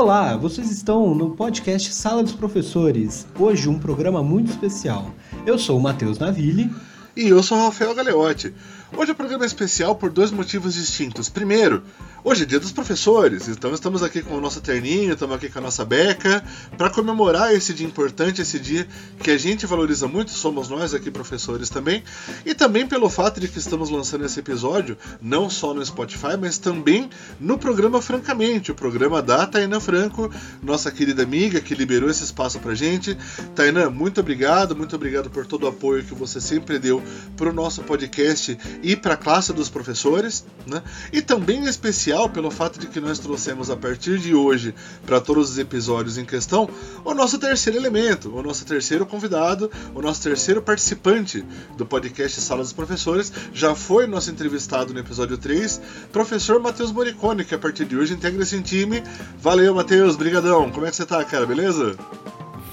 Olá, 0.00 0.36
vocês 0.36 0.70
estão 0.70 1.12
no 1.12 1.30
podcast 1.30 1.92
Sala 1.92 2.22
dos 2.22 2.32
Professores. 2.32 3.26
Hoje 3.36 3.68
um 3.68 3.80
programa 3.80 4.22
muito 4.22 4.48
especial. 4.48 5.10
Eu 5.44 5.58
sou 5.58 5.76
o 5.76 5.82
Matheus 5.82 6.20
Naville. 6.20 6.70
E 7.16 7.26
eu 7.26 7.42
sou 7.42 7.58
o 7.58 7.64
Rafael 7.64 7.92
Galeotti. 7.96 8.54
Hoje 8.96 9.10
o 9.10 9.14
programa 9.16 9.42
é 9.42 9.48
especial 9.48 9.96
por 9.96 10.08
dois 10.08 10.30
motivos 10.30 10.74
distintos. 10.74 11.28
Primeiro, 11.28 11.82
hoje 12.24 12.42
é 12.42 12.46
dia 12.46 12.60
dos 12.60 12.72
professores, 12.72 13.48
então 13.48 13.72
estamos 13.72 14.02
aqui 14.02 14.22
com 14.22 14.34
o 14.34 14.40
nosso 14.40 14.60
terninho, 14.60 15.12
estamos 15.12 15.36
aqui 15.36 15.48
com 15.48 15.58
a 15.58 15.62
nossa 15.62 15.84
beca, 15.84 16.44
para 16.76 16.90
comemorar 16.90 17.54
esse 17.54 17.72
dia 17.72 17.86
importante, 17.86 18.42
esse 18.42 18.58
dia 18.58 18.86
que 19.22 19.30
a 19.30 19.38
gente 19.38 19.66
valoriza 19.66 20.08
muito, 20.08 20.30
somos 20.30 20.68
nós 20.68 20.94
aqui 20.94 21.10
professores 21.10 21.70
também, 21.70 22.02
e 22.44 22.54
também 22.54 22.86
pelo 22.86 23.08
fato 23.08 23.40
de 23.40 23.48
que 23.48 23.58
estamos 23.58 23.88
lançando 23.90 24.24
esse 24.24 24.40
episódio, 24.40 24.98
não 25.22 25.48
só 25.48 25.72
no 25.72 25.84
Spotify, 25.84 26.36
mas 26.38 26.58
também 26.58 27.08
no 27.38 27.56
programa 27.56 28.02
Francamente, 28.02 28.72
o 28.72 28.74
programa 28.74 29.22
da 29.22 29.46
Tainá 29.46 29.80
Franco, 29.80 30.30
nossa 30.62 30.90
querida 30.90 31.22
amiga 31.22 31.60
que 31.60 31.74
liberou 31.74 32.10
esse 32.10 32.24
espaço 32.24 32.58
pra 32.58 32.74
gente. 32.74 33.16
Tainá, 33.54 33.88
muito 33.88 34.20
obrigado, 34.20 34.74
muito 34.76 34.96
obrigado 34.96 35.30
por 35.30 35.46
todo 35.46 35.64
o 35.64 35.68
apoio 35.68 36.04
que 36.04 36.14
você 36.14 36.40
sempre 36.40 36.78
deu 36.78 37.02
para 37.36 37.50
o 37.50 37.52
nosso 37.52 37.82
podcast 37.82 38.58
e 38.82 38.96
para 38.96 39.14
a 39.14 39.16
classe 39.16 39.52
dos 39.52 39.68
professores, 39.68 40.44
né? 40.66 40.82
e 41.12 41.22
também 41.22 41.60
em 41.60 41.68
especial 41.68 42.07
pelo 42.32 42.50
fato 42.50 42.78
de 42.78 42.86
que 42.86 43.00
nós 43.00 43.18
trouxemos 43.18 43.68
a 43.70 43.76
partir 43.76 44.18
de 44.18 44.34
hoje, 44.34 44.74
para 45.04 45.20
todos 45.20 45.50
os 45.50 45.58
episódios 45.58 46.16
em 46.16 46.24
questão, 46.24 46.66
o 47.04 47.12
nosso 47.12 47.38
terceiro 47.38 47.78
elemento, 47.78 48.34
o 48.34 48.42
nosso 48.42 48.64
terceiro 48.64 49.04
convidado, 49.04 49.70
o 49.94 50.00
nosso 50.00 50.22
terceiro 50.22 50.62
participante 50.62 51.44
do 51.76 51.84
podcast 51.84 52.40
Sala 52.40 52.62
dos 52.62 52.72
Professores, 52.72 53.30
já 53.52 53.74
foi 53.74 54.06
nosso 54.06 54.30
entrevistado 54.30 54.94
no 54.94 55.00
episódio 55.00 55.36
3, 55.36 55.82
professor 56.10 56.58
Matheus 56.58 56.92
Moricone, 56.92 57.44
que 57.44 57.54
a 57.54 57.58
partir 57.58 57.84
de 57.84 57.96
hoje 57.96 58.14
integra 58.14 58.42
esse 58.42 58.58
time. 58.62 59.02
Valeu, 59.38 59.74
Matheus, 59.74 60.16
brigadão. 60.16 60.70
Como 60.70 60.86
é 60.86 60.90
que 60.90 60.96
você 60.96 61.04
tá, 61.04 61.22
cara? 61.24 61.44
Beleza? 61.44 61.94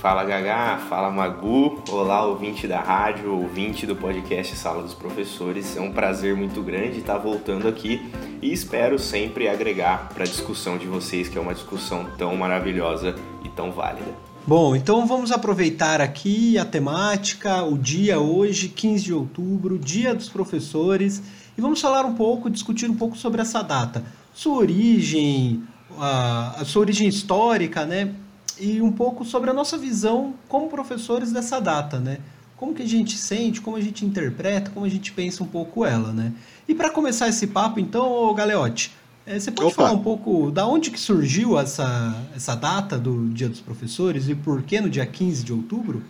Fala 0.05 0.23
Gagá, 0.23 0.77
fala 0.87 1.09
Magu, 1.09 1.81
olá 1.89 2.23
ouvinte 2.27 2.67
da 2.67 2.79
rádio, 2.79 3.33
ouvinte 3.33 3.87
do 3.87 3.95
podcast 3.95 4.55
Sala 4.55 4.83
dos 4.83 4.93
Professores. 4.93 5.75
É 5.75 5.81
um 5.81 5.91
prazer 5.91 6.35
muito 6.35 6.61
grande 6.61 6.99
estar 6.99 7.17
voltando 7.17 7.67
aqui 7.67 7.99
e 8.39 8.53
espero 8.53 8.99
sempre 8.99 9.47
agregar 9.47 10.09
para 10.13 10.23
a 10.23 10.27
discussão 10.27 10.77
de 10.77 10.85
vocês, 10.85 11.27
que 11.27 11.39
é 11.39 11.41
uma 11.41 11.55
discussão 11.55 12.05
tão 12.19 12.35
maravilhosa 12.35 13.15
e 13.43 13.49
tão 13.49 13.71
válida. 13.71 14.13
Bom, 14.45 14.75
então 14.75 15.07
vamos 15.07 15.31
aproveitar 15.31 15.99
aqui 15.99 16.55
a 16.55 16.65
temática, 16.65 17.63
o 17.63 17.75
dia 17.75 18.19
hoje, 18.19 18.69
15 18.69 19.05
de 19.05 19.11
outubro, 19.11 19.79
Dia 19.79 20.13
dos 20.13 20.29
Professores, 20.29 21.19
e 21.57 21.61
vamos 21.61 21.81
falar 21.81 22.05
um 22.05 22.13
pouco, 22.13 22.47
discutir 22.47 22.87
um 22.91 22.95
pouco 22.95 23.17
sobre 23.17 23.41
essa 23.41 23.63
data, 23.63 24.03
sua 24.35 24.53
origem, 24.53 25.63
a, 25.99 26.61
sua 26.63 26.81
origem 26.81 27.07
histórica, 27.07 27.87
né? 27.87 28.13
E 28.59 28.81
um 28.81 28.91
pouco 28.91 29.25
sobre 29.25 29.49
a 29.49 29.53
nossa 29.53 29.77
visão 29.77 30.33
como 30.47 30.69
professores 30.69 31.31
dessa 31.31 31.59
data, 31.59 31.99
né? 31.99 32.19
Como 32.57 32.73
que 32.73 32.83
a 32.83 32.87
gente 32.87 33.17
sente, 33.17 33.59
como 33.59 33.75
a 33.75 33.81
gente 33.81 34.05
interpreta, 34.05 34.71
como 34.71 34.85
a 34.85 34.89
gente 34.89 35.11
pensa 35.11 35.43
um 35.43 35.47
pouco 35.47 35.85
ela, 35.85 36.13
né? 36.13 36.33
E 36.67 36.73
para 36.73 36.89
começar 36.89 37.27
esse 37.27 37.47
papo, 37.47 37.79
então, 37.79 38.33
Galeote, 38.33 38.91
é, 39.25 39.39
você 39.39 39.51
pode 39.51 39.67
Opa. 39.67 39.75
falar 39.75 39.91
um 39.91 40.03
pouco 40.03 40.51
da 40.51 40.65
onde 40.67 40.91
que 40.91 40.99
surgiu 40.99 41.59
essa, 41.59 42.15
essa 42.35 42.55
data 42.55 42.97
do 42.97 43.27
Dia 43.29 43.49
dos 43.49 43.59
Professores 43.59 44.29
e 44.29 44.35
por 44.35 44.61
que 44.61 44.79
no 44.79 44.89
dia 44.89 45.05
15 45.05 45.43
de 45.43 45.51
outubro? 45.51 46.03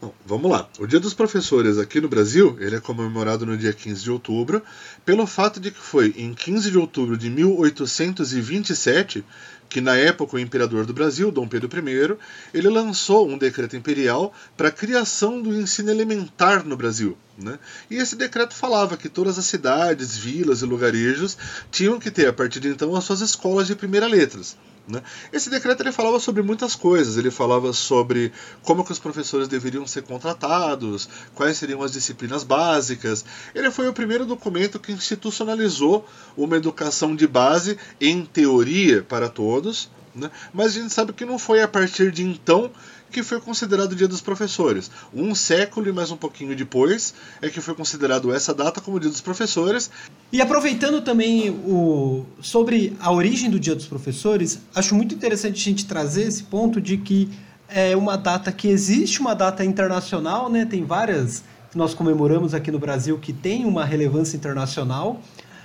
Bom, 0.00 0.12
vamos 0.26 0.50
lá. 0.50 0.68
O 0.80 0.86
Dia 0.86 0.98
dos 0.98 1.14
Professores 1.14 1.78
aqui 1.78 2.00
no 2.00 2.08
Brasil, 2.08 2.56
ele 2.58 2.74
é 2.74 2.80
comemorado 2.80 3.46
no 3.46 3.56
dia 3.56 3.72
15 3.72 4.02
de 4.02 4.10
outubro, 4.10 4.60
pelo 5.04 5.26
fato 5.28 5.60
de 5.60 5.70
que 5.70 5.78
foi 5.78 6.12
em 6.16 6.34
15 6.34 6.72
de 6.72 6.78
outubro 6.78 7.16
de 7.16 7.30
1827 7.30 9.24
que 9.72 9.80
na 9.80 9.96
época 9.96 10.36
o 10.36 10.38
imperador 10.38 10.84
do 10.84 10.92
Brasil, 10.92 11.32
Dom 11.32 11.48
Pedro 11.48 11.66
I, 11.66 12.18
ele 12.52 12.68
lançou 12.68 13.26
um 13.26 13.38
decreto 13.38 13.74
imperial 13.74 14.30
para 14.54 14.68
a 14.68 14.72
criação 14.72 15.40
do 15.40 15.54
ensino 15.54 15.90
elementar 15.90 16.62
no 16.66 16.76
Brasil. 16.76 17.16
Né? 17.38 17.58
E 17.90 17.96
esse 17.96 18.14
decreto 18.14 18.54
falava 18.54 18.98
que 18.98 19.08
todas 19.08 19.38
as 19.38 19.46
cidades, 19.46 20.14
vilas 20.14 20.60
e 20.60 20.66
lugarejos 20.66 21.38
tinham 21.70 21.98
que 21.98 22.10
ter, 22.10 22.26
a 22.26 22.32
partir 22.34 22.60
de 22.60 22.68
então, 22.68 22.94
as 22.94 23.04
suas 23.04 23.22
escolas 23.22 23.66
de 23.66 23.74
primeira 23.74 24.06
letras. 24.06 24.58
Né? 24.86 25.02
Esse 25.32 25.48
decreto 25.48 25.80
ele 25.82 25.92
falava 25.92 26.18
sobre 26.18 26.42
muitas 26.42 26.74
coisas. 26.74 27.16
Ele 27.16 27.30
falava 27.30 27.72
sobre 27.72 28.32
como 28.62 28.84
que 28.84 28.92
os 28.92 28.98
professores 28.98 29.48
deveriam 29.48 29.86
ser 29.86 30.02
contratados, 30.02 31.08
quais 31.34 31.56
seriam 31.56 31.82
as 31.82 31.92
disciplinas 31.92 32.44
básicas. 32.44 33.24
Ele 33.54 33.70
foi 33.70 33.88
o 33.88 33.92
primeiro 33.92 34.26
documento 34.26 34.78
que 34.78 34.92
institucionalizou 34.92 36.06
uma 36.36 36.56
educação 36.56 37.14
de 37.14 37.26
base, 37.26 37.78
em 38.00 38.24
teoria, 38.24 39.02
para 39.02 39.28
todos. 39.28 39.90
Né? 40.14 40.30
Mas 40.52 40.76
a 40.76 40.80
gente 40.80 40.92
sabe 40.92 41.12
que 41.12 41.24
não 41.24 41.38
foi 41.38 41.62
a 41.62 41.68
partir 41.68 42.10
de 42.12 42.22
então 42.22 42.70
que 43.10 43.22
foi 43.22 43.40
considerado 43.40 43.92
o 43.92 43.94
Dia 43.94 44.08
dos 44.08 44.20
Professores. 44.20 44.90
Um 45.12 45.34
século 45.34 45.88
e 45.88 45.92
mais 45.92 46.10
um 46.10 46.16
pouquinho 46.16 46.56
depois 46.56 47.14
é 47.42 47.50
que 47.50 47.60
foi 47.60 47.74
considerado 47.74 48.32
essa 48.32 48.54
data 48.54 48.80
como 48.80 48.98
Dia 48.98 49.10
dos 49.10 49.20
Professores. 49.20 49.90
E 50.32 50.40
aproveitando 50.40 51.02
também 51.02 51.50
o 51.50 52.24
sobre 52.40 52.96
a 52.98 53.12
origem 53.12 53.50
do 53.50 53.60
Dia 53.60 53.74
dos 53.74 53.86
Professores, 53.86 54.60
acho 54.74 54.94
muito 54.94 55.14
interessante 55.14 55.60
a 55.60 55.64
gente 55.64 55.86
trazer 55.86 56.22
esse 56.22 56.42
ponto 56.44 56.80
de 56.80 56.96
que 56.96 57.28
é 57.68 57.96
uma 57.96 58.16
data 58.16 58.50
que 58.50 58.68
existe 58.68 59.20
uma 59.20 59.34
data 59.34 59.64
internacional, 59.64 60.50
né? 60.50 60.64
Tem 60.64 60.84
várias 60.84 61.42
que 61.70 61.78
nós 61.78 61.94
comemoramos 61.94 62.52
aqui 62.52 62.70
no 62.70 62.78
Brasil 62.78 63.18
que 63.18 63.32
tem 63.32 63.64
uma 63.64 63.84
relevância 63.84 64.36
internacional. 64.36 65.20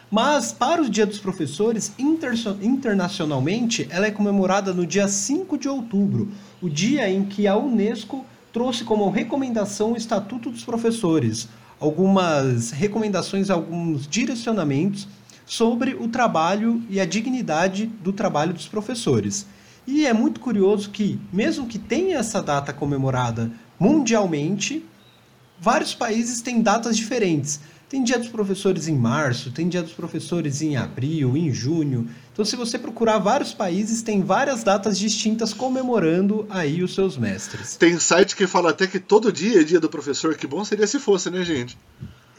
Mas 0.09 0.53
para 0.53 0.81
o 0.81 0.89
Dia 0.89 1.05
dos 1.05 1.19
Professores, 1.19 1.91
internacionalmente, 1.99 3.85
ela 3.89 4.07
é 4.07 4.11
comemorada 4.11 4.73
no 4.73 4.85
dia 4.85 5.05
5 5.05 5.57
de 5.57 5.67
outubro, 5.67 6.29
o 6.61 6.69
dia 6.69 7.09
em 7.09 7.25
que 7.25 7.45
a 7.45 7.57
Unesco 7.57 8.25
trouxe 8.53 8.85
como 8.85 9.09
recomendação 9.09 9.91
o 9.91 9.97
Estatuto 9.97 10.49
dos 10.49 10.63
Professores, 10.63 11.49
algumas 11.77 12.71
recomendações, 12.71 13.49
alguns 13.49 14.07
direcionamentos 14.07 15.09
sobre 15.45 15.93
o 15.93 16.07
trabalho 16.07 16.81
e 16.89 17.01
a 17.01 17.05
dignidade 17.05 17.85
do 17.85 18.13
trabalho 18.13 18.53
dos 18.53 18.67
professores. 18.67 19.45
E 19.85 20.05
é 20.05 20.13
muito 20.13 20.39
curioso 20.39 20.89
que, 20.89 21.19
mesmo 21.31 21.67
que 21.67 21.77
tenha 21.77 22.17
essa 22.17 22.41
data 22.41 22.71
comemorada 22.71 23.51
mundialmente, 23.77 24.85
vários 25.59 25.93
países 25.93 26.41
têm 26.41 26.61
datas 26.61 26.95
diferentes. 26.95 27.59
Tem 27.89 28.03
dia 28.03 28.19
dos 28.19 28.27
professores 28.27 28.89
em 28.89 28.95
março, 28.95 29.49
tem 29.49 29.69
dia 29.69 29.81
dos 29.81 29.93
professores 29.93 30.61
em 30.61 30.75
abril, 30.75 31.37
em 31.37 31.53
junho. 31.53 32.09
Então, 32.33 32.43
se 32.43 32.57
você 32.57 32.77
procurar 32.77 33.17
vários 33.17 33.53
países, 33.53 34.01
tem 34.01 34.21
várias 34.21 34.61
datas 34.61 34.99
distintas 34.99 35.53
comemorando 35.53 36.45
aí 36.49 36.83
os 36.83 36.93
seus 36.93 37.17
mestres. 37.17 37.77
Tem 37.77 37.97
site 37.97 38.35
que 38.35 38.45
fala 38.45 38.71
até 38.71 38.87
que 38.87 38.99
todo 38.99 39.31
dia 39.31 39.61
é 39.61 39.63
dia 39.63 39.79
do 39.79 39.87
professor. 39.87 40.35
Que 40.35 40.45
bom 40.45 40.65
seria 40.65 40.85
se 40.85 40.99
fosse, 40.99 41.29
né, 41.29 41.43
gente? 41.45 41.77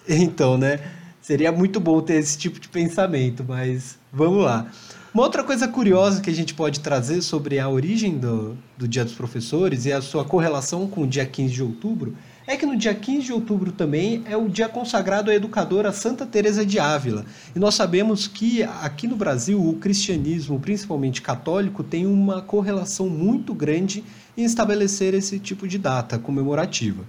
Então, 0.06 0.58
né? 0.58 0.80
Seria 1.20 1.50
muito 1.50 1.80
bom 1.80 2.00
ter 2.00 2.14
esse 2.14 2.36
tipo 2.36 2.60
de 2.60 2.68
pensamento, 2.68 3.44
mas 3.46 3.98
vamos 4.12 4.44
lá. 4.44 4.70
Uma 5.12 5.22
outra 5.22 5.42
coisa 5.42 5.66
curiosa 5.66 6.20
que 6.20 6.28
a 6.30 6.34
gente 6.34 6.52
pode 6.54 6.80
trazer 6.80 7.22
sobre 7.22 7.58
a 7.58 7.68
origem 7.68 8.18
do, 8.18 8.56
do 8.76 8.86
Dia 8.86 9.04
dos 9.04 9.14
Professores 9.14 9.86
e 9.86 9.92
a 9.92 10.00
sua 10.02 10.24
correlação 10.24 10.86
com 10.86 11.02
o 11.02 11.06
dia 11.06 11.24
15 11.24 11.52
de 11.54 11.62
outubro 11.62 12.14
é 12.48 12.56
que 12.56 12.64
no 12.64 12.74
dia 12.74 12.94
15 12.94 13.26
de 13.26 13.32
outubro 13.32 13.70
também 13.70 14.24
é 14.24 14.34
o 14.34 14.48
dia 14.48 14.70
consagrado 14.70 15.30
à 15.30 15.34
educadora 15.34 15.92
Santa 15.92 16.24
Teresa 16.24 16.64
de 16.64 16.78
Ávila. 16.78 17.26
E 17.54 17.58
nós 17.58 17.74
sabemos 17.74 18.26
que 18.26 18.62
aqui 18.62 19.06
no 19.06 19.16
Brasil 19.16 19.62
o 19.62 19.74
cristianismo, 19.74 20.58
principalmente 20.58 21.20
católico, 21.20 21.84
tem 21.84 22.06
uma 22.06 22.40
correlação 22.40 23.06
muito 23.06 23.52
grande 23.52 24.02
em 24.34 24.44
estabelecer 24.44 25.12
esse 25.12 25.38
tipo 25.38 25.68
de 25.68 25.76
data 25.76 26.18
comemorativa. 26.18 27.04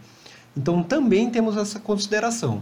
Então 0.58 0.84
também 0.84 1.30
temos 1.30 1.56
essa 1.56 1.80
consideração. 1.80 2.62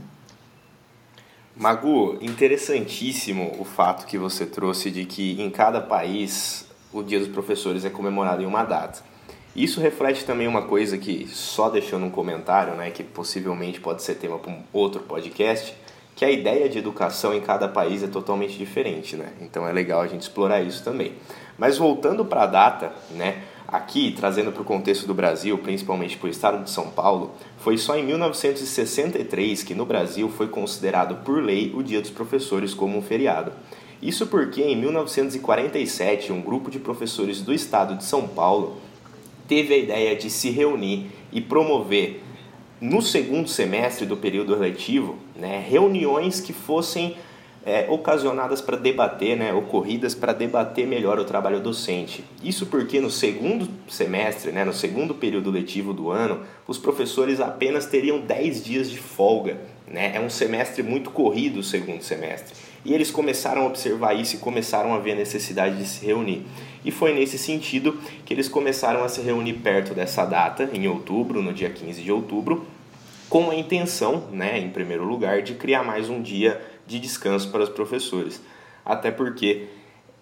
Magu, 1.56 2.20
interessantíssimo 2.22 3.56
o 3.58 3.66
fato 3.66 4.06
que 4.06 4.20
você 4.20 4.46
trouxe 4.46 4.92
de 4.92 5.04
que 5.04 5.42
em 5.42 5.50
cada 5.50 5.82
país 5.82 6.68
o 6.94 7.02
Dia 7.02 7.18
dos 7.18 7.30
Professores 7.30 7.84
é 7.84 7.90
comemorado 7.90 8.44
em 8.44 8.46
uma 8.46 8.64
data. 8.64 9.17
Isso 9.58 9.82
reflete 9.82 10.24
também 10.24 10.48
uma 10.48 10.62
coisa 10.62 11.00
que, 11.00 11.28
só 11.28 11.68
deixando 11.68 12.06
um 12.06 12.12
comentário, 12.12 12.76
né, 12.76 12.92
que 12.92 13.04
possivelmente 13.04 13.80
pode 13.80 14.04
ser 14.04 14.14
tema 14.14 14.38
para 14.38 14.52
um 14.52 14.62
outro 14.72 15.02
podcast, 15.02 15.74
que 16.16 16.24
a 16.24 16.30
ideia 16.30 16.70
de 16.70 16.78
educação 16.78 17.34
em 17.34 17.42
cada 17.42 17.68
país 17.68 18.04
é 18.04 18.08
totalmente 18.08 18.56
diferente, 18.56 19.16
né? 19.16 19.34
Então 19.42 19.68
é 19.68 19.74
legal 19.74 20.02
a 20.02 20.08
gente 20.08 20.22
explorar 20.22 20.62
isso 20.62 20.84
também. 20.84 21.14
Mas 21.58 21.78
voltando 21.78 22.24
para 22.24 22.44
a 22.44 22.46
data, 22.46 22.92
né? 23.12 23.42
Aqui, 23.68 24.14
trazendo 24.16 24.52
para 24.52 24.62
o 24.62 24.66
contexto 24.66 25.08
do 25.08 25.14
Brasil, 25.14 25.58
principalmente 25.58 26.18
para 26.18 26.28
o 26.28 26.30
estado 26.30 26.64
de 26.64 26.70
São 26.70 26.92
Paulo, 26.92 27.32
foi 27.58 27.80
só 27.80 27.98
em 27.98 28.04
1963 28.04 29.64
que 29.64 29.74
no 29.74 29.86
Brasil 29.86 30.30
foi 30.30 30.48
considerado 30.48 31.24
por 31.24 31.44
lei 31.44 31.72
o 31.76 31.82
Dia 31.82 32.00
dos 32.00 32.12
Professores 32.12 32.76
como 32.76 32.98
um 32.98 33.02
feriado. 33.02 33.52
Isso 34.02 34.28
porque 34.28 34.62
em 34.62 34.76
1947 34.76 36.32
um 36.32 36.42
grupo 36.42 36.70
de 36.70 36.80
professores 36.80 37.42
do 37.42 37.54
estado 37.54 37.96
de 37.96 38.04
São 38.04 38.28
Paulo 38.28 38.78
teve 39.48 39.74
a 39.74 39.78
ideia 39.78 40.16
de 40.16 40.30
se 40.30 40.50
reunir 40.50 41.08
e 41.32 41.42
promover 41.42 42.22
no 42.80 43.02
segundo 43.02 43.48
semestre 43.48 44.06
do 44.06 44.18
período 44.18 44.56
letivo 44.56 45.18
né, 45.36 45.64
reuniões 45.68 46.40
que 46.40 46.54
fossem 46.54 47.16
é, 47.66 47.86
ocasionadas 47.90 48.62
para 48.62 48.78
debater, 48.78 49.36
né, 49.36 49.54
ocorridas 49.54 50.16
para 50.16 50.32
debater 50.32 50.88
melhor 50.88 51.20
o 51.20 51.26
trabalho 51.26 51.60
docente. 51.60 52.24
Isso 52.42 52.68
porque 52.68 53.02
no 53.02 53.10
segundo 53.10 53.68
semestre, 53.90 54.54
né, 54.54 54.64
no 54.64 54.74
segundo 54.74 55.14
período 55.14 55.52
letivo 55.52 55.92
do 55.94 56.10
ano, 56.10 56.44
os 56.66 56.78
professores 56.78 57.42
apenas 57.42 57.86
teriam 57.86 58.20
10 58.20 58.64
dias 58.64 58.90
de 58.90 58.98
folga. 58.98 59.58
Né? 59.86 60.16
É 60.16 60.20
um 60.20 60.30
semestre 60.30 60.82
muito 60.82 61.10
corrido 61.10 61.60
o 61.60 61.64
segundo 61.64 62.02
semestre. 62.04 62.56
E 62.88 62.94
eles 62.94 63.12
começaram 63.12 63.64
a 63.64 63.66
observar 63.66 64.14
isso 64.14 64.38
e 64.38 64.40
começaram 64.40 64.94
a 64.94 64.98
ver 64.98 65.12
a 65.12 65.16
necessidade 65.16 65.78
de 65.78 65.86
se 65.86 66.06
reunir. 66.06 66.46
E 66.86 66.90
foi 66.90 67.14
nesse 67.14 67.38
sentido 67.38 68.00
que 68.26 68.34
eles 68.34 68.48
começaram 68.48 69.04
a 69.04 69.10
se 69.10 69.20
reunir 69.20 69.56
perto 69.56 69.94
dessa 69.94 70.24
data, 70.24 70.70
em 70.72 70.88
outubro, 70.88 71.42
no 71.42 71.52
dia 71.52 71.70
15 71.70 72.02
de 72.02 72.10
outubro, 72.10 72.66
com 73.28 73.52
a 73.52 73.56
intenção, 73.56 74.30
né, 74.32 74.58
em 74.58 74.70
primeiro 74.70 75.04
lugar, 75.04 75.42
de 75.42 75.56
criar 75.56 75.84
mais 75.84 76.10
um 76.10 76.22
dia 76.22 76.62
de 76.88 76.98
descanso 76.98 77.52
para 77.52 77.62
os 77.62 77.68
professores. 77.68 78.42
Até 78.86 79.12
porque 79.12 79.68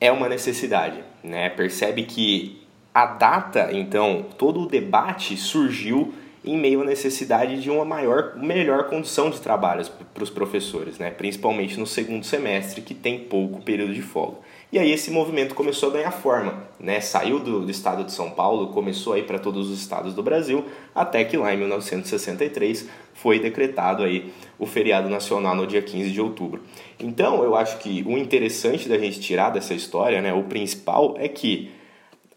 é 0.02 0.12
uma 0.12 0.28
necessidade, 0.28 1.04
né? 1.24 1.50
Percebe 1.50 2.02
que 2.02 2.64
a 2.92 3.06
data, 3.06 3.70
então, 3.74 4.26
todo 4.40 4.62
o 4.62 4.68
debate 4.68 5.38
surgiu 5.38 6.16
em 6.45 6.57
meio 6.57 6.81
à 6.81 6.86
necessidade 6.86 7.62
de 7.62 7.69
uma 7.69 7.83
maior, 7.83 8.36
melhor 8.38 8.88
condição 8.88 9.30
de 9.30 9.42
trabalho 9.42 9.86
para 10.13 10.24
os 10.24 10.30
professores, 10.30 11.00
né? 11.00 11.09
principalmente 11.09 11.80
no 11.80 11.88
segundo 11.88 12.24
semestre, 12.24 12.81
que 12.81 12.94
tem 12.94 13.19
pouco 13.19 13.62
período 13.62 13.94
de 13.94 14.01
folga. 14.01 14.38
E 14.71 14.77
aí 14.77 14.92
esse 14.92 15.09
movimento 15.09 15.56
começou 15.56 15.89
a 15.89 15.94
ganhar 15.94 16.12
forma, 16.12 16.63
né? 16.80 17.00
saiu 17.00 17.39
do, 17.39 17.62
do 17.62 17.71
estado 17.71 18.03
de 18.03 18.12
São 18.12 18.30
Paulo, 18.30 18.68
começou 18.68 19.13
a 19.13 19.19
ir 19.19 19.24
para 19.25 19.39
todos 19.39 19.69
os 19.69 19.80
estados 19.80 20.13
do 20.13 20.21
Brasil, 20.21 20.65
até 20.94 21.24
que 21.24 21.38
lá 21.38 21.53
em 21.53 21.57
1963 21.57 22.88
foi 23.13 23.39
decretado 23.39 24.03
aí 24.03 24.31
o 24.59 24.65
feriado 24.65 25.09
nacional 25.09 25.56
no 25.56 25.65
dia 25.65 25.81
15 25.81 26.12
de 26.12 26.21
outubro. 26.21 26.62
Então 27.00 27.44
eu 27.44 27.56
acho 27.56 27.77
que 27.80 28.03
o 28.06 28.18
interessante 28.18 28.88
da 28.88 28.97
gente 28.97 29.19
tirar 29.19 29.50
dessa 29.50 29.74
história, 29.74 30.21
né, 30.21 30.33
o 30.33 30.44
principal 30.44 31.15
é 31.18 31.27
que 31.27 31.71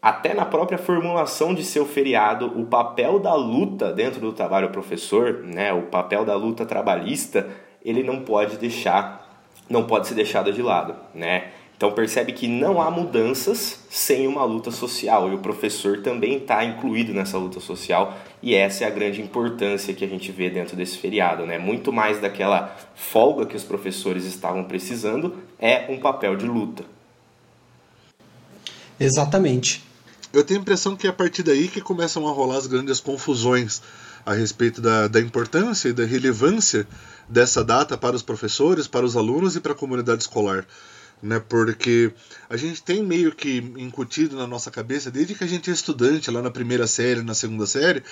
até 0.01 0.33
na 0.33 0.45
própria 0.45 0.79
formulação 0.79 1.55
de 1.55 1.65
seu 1.65 1.85
feriado, 1.85 2.47
o 2.59 2.65
papel 2.65 3.19
da 3.19 3.35
luta 3.35 3.93
dentro 3.93 4.21
do 4.21 4.33
trabalho 4.33 4.71
professor, 4.71 5.43
né, 5.43 5.73
o 5.73 5.83
papel 5.83 6.25
da 6.25 6.37
luta 6.37 6.65
trabalhista, 6.65 7.49
ele 7.85 8.03
não 8.03 8.21
pode 8.21 8.57
deixar, 8.59 9.45
não 9.69 9.85
pode 9.85 10.07
ser 10.07 10.15
deixado 10.15 10.53
de 10.53 10.63
lado, 10.63 10.95
né? 11.15 11.49
Então 11.77 11.93
percebe 11.93 12.33
que 12.33 12.49
não 12.49 12.83
há 12.83 12.91
mudanças 12.91 13.87
sem 13.89 14.27
uma 14.27 14.45
luta 14.45 14.69
social 14.69 15.31
e 15.31 15.35
o 15.37 15.39
professor 15.39 16.03
também 16.03 16.39
está 16.39 16.65
incluído 16.65 17.15
nessa 17.15 17.39
luta 17.39 17.61
social 17.61 18.17
e 18.43 18.53
essa 18.53 18.83
é 18.83 18.89
a 18.89 18.91
grande 18.91 19.23
importância 19.23 19.95
que 19.95 20.05
a 20.05 20.09
gente 20.09 20.33
vê 20.33 20.51
dentro 20.51 20.75
desse 20.77 20.99
feriado, 20.99 21.47
né? 21.47 21.57
Muito 21.57 21.93
mais 21.93 22.21
daquela 22.21 22.77
folga 22.97 23.47
que 23.47 23.55
os 23.55 23.63
professores 23.63 24.25
estavam 24.25 24.65
precisando 24.65 25.37
é 25.57 25.87
um 25.89 26.01
papel 26.01 26.35
de 26.35 26.47
luta. 26.47 26.85
Exatamente. 28.99 29.88
Eu 30.33 30.45
tenho 30.45 30.61
a 30.61 30.63
impressão 30.63 30.95
que 30.95 31.07
é 31.07 31.11
a 31.11 31.13
partir 31.13 31.43
daí 31.43 31.69
que 31.69 31.81
começam 31.81 32.29
a 32.29 32.33
rolar 32.33 32.59
as 32.59 32.67
grandes 32.67 33.01
confusões 33.01 33.81
a 34.27 34.35
respeito 34.35 34.81
da, 34.81 35.09
da 35.09 35.21
importância 35.21 35.89
e 35.89 35.93
da 35.93 36.05
relevância 36.05 36.87
dessa 37.29 37.65
data 37.65 37.97
para 37.97 38.15
os 38.15 38.23
professores, 38.23 38.87
para 38.87 39.07
os 39.07 39.17
alunos 39.17 39.57
e 39.57 39.61
para 39.61 39.73
a 39.73 39.77
comunidade 39.77 40.23
escolar 40.23 40.67
né? 41.23 41.41
Porque 41.41 42.13
a 42.49 42.57
gente 42.57 42.83
tem 42.83 43.03
meio 43.03 43.33
que 43.35 43.59
incutido 43.77 44.37
na 44.37 44.47
nossa 44.47 44.71
cabeça, 44.71 45.11
desde 45.11 45.35
que 45.35 45.45
a 45.45 45.47
gente 45.47 45.71
é 45.71 45.73
estudante, 45.73 46.31
lá 46.31 46.43
na 46.43 46.51
primeira 46.51 46.87
série, 46.87 47.23
na 47.23 47.35
segunda 47.35 47.67
série, 47.67 48.03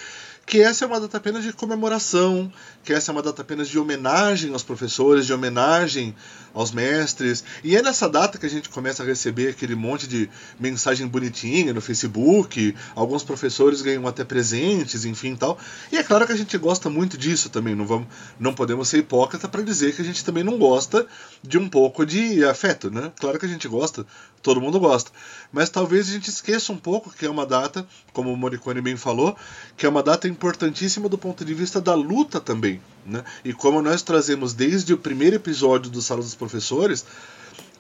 que 0.46 0.62
essa 0.62 0.84
é 0.84 0.88
uma 0.88 1.00
data 1.00 1.16
apenas 1.16 1.42
de 1.42 1.52
comemoração, 1.52 2.50
que 2.84 2.92
essa 2.92 3.10
é 3.10 3.12
uma 3.12 3.22
data 3.22 3.42
apenas 3.42 3.68
de 3.68 3.80
homenagem 3.80 4.52
aos 4.52 4.62
professores, 4.62 5.26
de 5.26 5.32
homenagem 5.32 6.14
aos 6.54 6.70
mestres. 6.70 7.42
E 7.64 7.76
é 7.76 7.82
nessa 7.82 8.08
data 8.08 8.38
que 8.38 8.46
a 8.46 8.48
gente 8.48 8.68
começa 8.68 9.02
a 9.02 9.06
receber 9.06 9.48
aquele 9.48 9.74
monte 9.74 10.06
de 10.06 10.30
mensagem 10.58 11.06
bonitinha 11.08 11.74
no 11.74 11.80
Facebook, 11.80 12.76
alguns 12.94 13.24
professores 13.24 13.82
ganham 13.82 14.06
até 14.06 14.22
presentes, 14.22 15.04
enfim 15.04 15.34
tal. 15.34 15.58
E 15.90 15.98
é 15.98 16.02
claro 16.04 16.24
que 16.24 16.32
a 16.32 16.36
gente 16.36 16.56
gosta 16.56 16.88
muito 16.88 17.18
disso 17.18 17.50
também, 17.50 17.74
não 17.74 17.84
vamos 17.84 18.06
não 18.38 18.54
podemos 18.54 18.88
ser 18.88 18.98
hipócrita 18.98 19.48
para 19.48 19.62
dizer 19.62 19.96
que 19.96 20.02
a 20.02 20.04
gente 20.04 20.24
também 20.24 20.44
não 20.44 20.58
gosta 20.58 21.06
de 21.42 21.58
um 21.58 21.68
pouco 21.68 22.06
de 22.06 22.44
afeto, 22.44 22.88
né? 22.88 23.10
Claro 23.18 23.38
que 23.38 23.46
a 23.46 23.48
gente 23.48 23.66
gosta, 23.66 24.06
todo 24.42 24.60
mundo 24.60 24.78
gosta. 24.78 25.10
Mas 25.52 25.70
talvez 25.70 26.08
a 26.08 26.12
gente 26.12 26.30
esqueça 26.30 26.72
um 26.72 26.76
pouco 26.76 27.10
que 27.10 27.26
é 27.26 27.30
uma 27.30 27.44
data, 27.44 27.86
como 28.12 28.32
o 28.32 28.36
Morricone 28.36 28.80
bem 28.80 28.96
falou, 28.96 29.36
que 29.76 29.84
é 29.84 29.88
uma 29.88 30.02
data 30.02 30.28
importantíssima 30.36 31.08
do 31.08 31.16
ponto 31.16 31.44
de 31.44 31.54
vista 31.54 31.80
da 31.80 31.94
luta 31.94 32.38
também. 32.38 32.80
Né? 33.04 33.24
E 33.44 33.52
como 33.52 33.80
nós 33.80 34.02
trazemos 34.02 34.52
desde 34.52 34.92
o 34.92 34.98
primeiro 34.98 35.36
episódio 35.36 35.90
do 35.90 36.02
Sala 36.02 36.20
dos 36.20 36.34
Professores, 36.34 37.04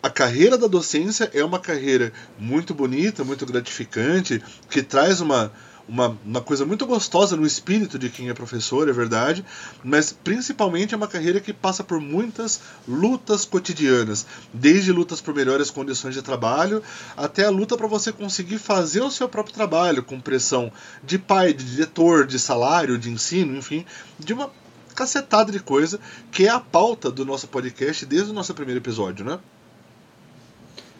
a 0.02 0.08
carreira 0.08 0.56
da 0.56 0.66
docência 0.66 1.30
é 1.34 1.44
uma 1.44 1.58
carreira 1.58 2.12
muito 2.38 2.72
bonita, 2.72 3.24
muito 3.24 3.44
gratificante, 3.44 4.42
que 4.70 4.82
traz 4.82 5.20
uma, 5.20 5.52
uma, 5.88 6.16
uma 6.24 6.40
coisa 6.40 6.66
muito 6.66 6.84
gostosa 6.86 7.36
no 7.36 7.46
espírito 7.46 7.98
de 7.98 8.10
quem 8.10 8.28
é 8.28 8.34
professor, 8.34 8.88
é 8.88 8.92
verdade, 8.92 9.44
mas 9.84 10.12
principalmente 10.12 10.94
é 10.94 10.96
uma 10.96 11.08
carreira 11.08 11.40
que 11.40 11.52
passa 11.52 11.84
por 11.84 12.00
muitas 12.00 12.60
lutas 12.86 13.44
cotidianas, 13.44 14.26
desde 14.52 14.92
lutas 14.92 15.20
por 15.20 15.34
melhores 15.34 15.70
condições 15.70 16.14
de 16.14 16.22
trabalho 16.22 16.82
até 17.16 17.44
a 17.44 17.50
luta 17.50 17.76
para 17.76 17.86
você 17.86 18.12
conseguir 18.12 18.58
fazer 18.58 19.00
o 19.00 19.10
seu 19.10 19.28
próprio 19.28 19.54
trabalho 19.54 20.02
com 20.02 20.20
pressão 20.20 20.72
de 21.04 21.18
pai, 21.18 21.52
de 21.52 21.64
diretor, 21.64 22.26
de 22.26 22.38
salário, 22.38 22.98
de 22.98 23.10
ensino, 23.10 23.56
enfim, 23.56 23.84
de 24.18 24.32
uma 24.32 24.50
cacetada 24.94 25.52
de 25.52 25.60
coisa 25.60 26.00
que 26.32 26.46
é 26.46 26.48
a 26.48 26.58
pauta 26.58 27.10
do 27.10 27.24
nosso 27.24 27.46
podcast 27.48 28.06
desde 28.06 28.30
o 28.30 28.34
nosso 28.34 28.54
primeiro 28.54 28.80
episódio, 28.80 29.24
né? 29.24 29.38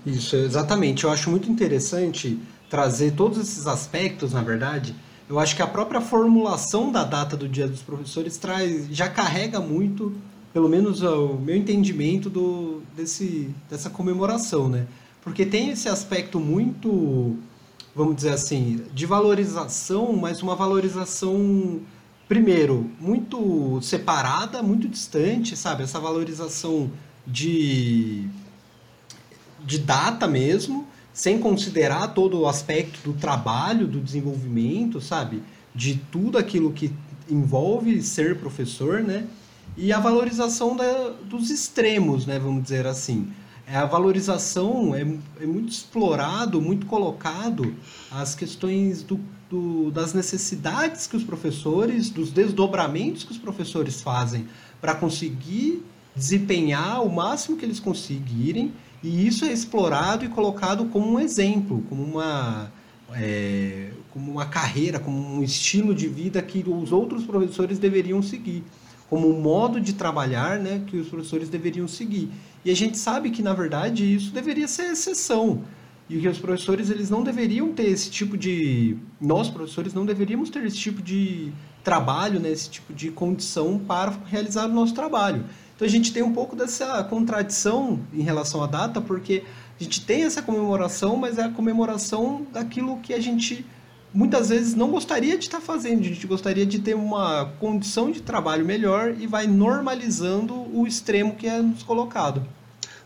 Isso, 0.04 0.36
exatamente. 0.36 1.02
Eu 1.02 1.10
acho 1.10 1.30
muito 1.30 1.50
interessante 1.50 2.38
trazer 2.68 3.12
todos 3.12 3.38
esses 3.38 3.66
aspectos, 3.66 4.32
na 4.32 4.42
verdade, 4.42 4.94
eu 5.28 5.38
acho 5.38 5.56
que 5.56 5.62
a 5.62 5.66
própria 5.66 6.00
formulação 6.00 6.92
da 6.92 7.02
data 7.02 7.36
do 7.36 7.48
Dia 7.48 7.66
dos 7.66 7.82
Professores 7.82 8.36
traz, 8.36 8.86
já 8.90 9.08
carrega 9.08 9.60
muito, 9.60 10.12
pelo 10.52 10.68
menos 10.68 11.02
o 11.02 11.34
meu 11.34 11.56
entendimento 11.56 12.30
do, 12.30 12.82
desse, 12.96 13.52
dessa 13.68 13.90
comemoração, 13.90 14.68
né? 14.68 14.86
Porque 15.22 15.44
tem 15.44 15.70
esse 15.70 15.88
aspecto 15.88 16.38
muito, 16.38 17.36
vamos 17.94 18.14
dizer 18.14 18.30
assim, 18.32 18.84
de 18.94 19.04
valorização, 19.04 20.12
mas 20.12 20.40
uma 20.40 20.54
valorização, 20.54 21.80
primeiro, 22.28 22.88
muito 23.00 23.80
separada, 23.82 24.62
muito 24.62 24.88
distante, 24.88 25.56
sabe? 25.56 25.82
Essa 25.82 25.98
valorização 25.98 26.88
de, 27.26 28.28
de 29.64 29.80
data 29.80 30.28
mesmo, 30.28 30.86
sem 31.16 31.38
considerar 31.38 32.08
todo 32.08 32.40
o 32.40 32.46
aspecto 32.46 33.00
do 33.02 33.18
trabalho, 33.18 33.86
do 33.86 33.98
desenvolvimento, 33.98 35.00
sabe? 35.00 35.42
De 35.74 35.96
tudo 36.12 36.36
aquilo 36.36 36.74
que 36.74 36.92
envolve 37.30 38.02
ser 38.02 38.38
professor, 38.38 39.02
né? 39.02 39.26
E 39.78 39.94
a 39.94 39.98
valorização 39.98 40.76
da, 40.76 41.14
dos 41.24 41.48
extremos, 41.48 42.26
né? 42.26 42.38
Vamos 42.38 42.64
dizer 42.64 42.86
assim. 42.86 43.32
É, 43.66 43.78
a 43.78 43.86
valorização 43.86 44.94
é, 44.94 45.00
é 45.40 45.46
muito 45.46 45.70
explorado, 45.70 46.60
muito 46.60 46.84
colocado 46.84 47.74
as 48.10 48.34
questões 48.34 49.02
do, 49.02 49.18
do, 49.48 49.90
das 49.90 50.12
necessidades 50.12 51.06
que 51.06 51.16
os 51.16 51.24
professores, 51.24 52.10
dos 52.10 52.30
desdobramentos 52.30 53.24
que 53.24 53.32
os 53.32 53.38
professores 53.38 54.02
fazem 54.02 54.46
para 54.82 54.94
conseguir 54.94 55.82
desempenhar 56.14 57.02
o 57.02 57.10
máximo 57.10 57.56
que 57.56 57.64
eles 57.64 57.80
conseguirem 57.80 58.70
e 59.02 59.26
isso 59.26 59.44
é 59.44 59.52
explorado 59.52 60.24
e 60.24 60.28
colocado 60.28 60.86
como 60.86 61.12
um 61.12 61.20
exemplo, 61.20 61.84
como 61.88 62.02
uma, 62.02 62.72
é, 63.12 63.90
como 64.10 64.32
uma 64.32 64.46
carreira, 64.46 64.98
como 64.98 65.16
um 65.16 65.42
estilo 65.42 65.94
de 65.94 66.08
vida 66.08 66.40
que 66.42 66.64
os 66.66 66.92
outros 66.92 67.24
professores 67.24 67.78
deveriam 67.78 68.22
seguir, 68.22 68.64
como 69.08 69.28
um 69.28 69.40
modo 69.40 69.80
de 69.80 69.92
trabalhar 69.92 70.58
né, 70.58 70.82
que 70.86 70.96
os 70.96 71.08
professores 71.08 71.48
deveriam 71.48 71.86
seguir. 71.86 72.30
E 72.64 72.70
a 72.70 72.74
gente 72.74 72.98
sabe 72.98 73.30
que, 73.30 73.42
na 73.42 73.52
verdade, 73.52 74.14
isso 74.14 74.32
deveria 74.32 74.66
ser 74.66 74.90
exceção. 74.90 75.62
E 76.08 76.20
que 76.20 76.28
os 76.28 76.38
professores 76.38 76.88
eles 76.88 77.10
não 77.10 77.22
deveriam 77.22 77.72
ter 77.72 77.86
esse 77.86 78.10
tipo 78.10 78.36
de. 78.36 78.96
Nós, 79.20 79.48
professores, 79.48 79.92
não 79.92 80.06
deveríamos 80.06 80.50
ter 80.50 80.64
esse 80.64 80.76
tipo 80.76 81.02
de 81.02 81.52
trabalho, 81.82 82.40
né, 82.40 82.50
esse 82.50 82.70
tipo 82.70 82.92
de 82.92 83.10
condição 83.10 83.78
para 83.78 84.12
realizar 84.26 84.66
o 84.66 84.72
nosso 84.72 84.94
trabalho. 84.94 85.44
Então 85.76 85.86
a 85.86 85.90
gente 85.90 86.12
tem 86.12 86.22
um 86.22 86.32
pouco 86.32 86.56
dessa 86.56 87.04
contradição 87.04 88.00
em 88.12 88.22
relação 88.22 88.64
à 88.64 88.66
data, 88.66 88.98
porque 88.98 89.44
a 89.78 89.84
gente 89.84 90.04
tem 90.04 90.24
essa 90.24 90.40
comemoração, 90.40 91.16
mas 91.16 91.36
é 91.36 91.44
a 91.44 91.50
comemoração 91.50 92.46
daquilo 92.50 92.98
que 93.00 93.12
a 93.12 93.20
gente 93.20 93.64
muitas 94.12 94.48
vezes 94.48 94.74
não 94.74 94.90
gostaria 94.90 95.36
de 95.36 95.44
estar 95.44 95.60
fazendo, 95.60 96.00
a 96.00 96.04
gente 96.04 96.26
gostaria 96.26 96.64
de 96.64 96.78
ter 96.78 96.94
uma 96.94 97.52
condição 97.60 98.10
de 98.10 98.22
trabalho 98.22 98.64
melhor 98.64 99.14
e 99.18 99.26
vai 99.26 99.46
normalizando 99.46 100.54
o 100.74 100.86
extremo 100.86 101.34
que 101.34 101.46
é 101.46 101.60
nos 101.60 101.82
colocado. 101.82 102.42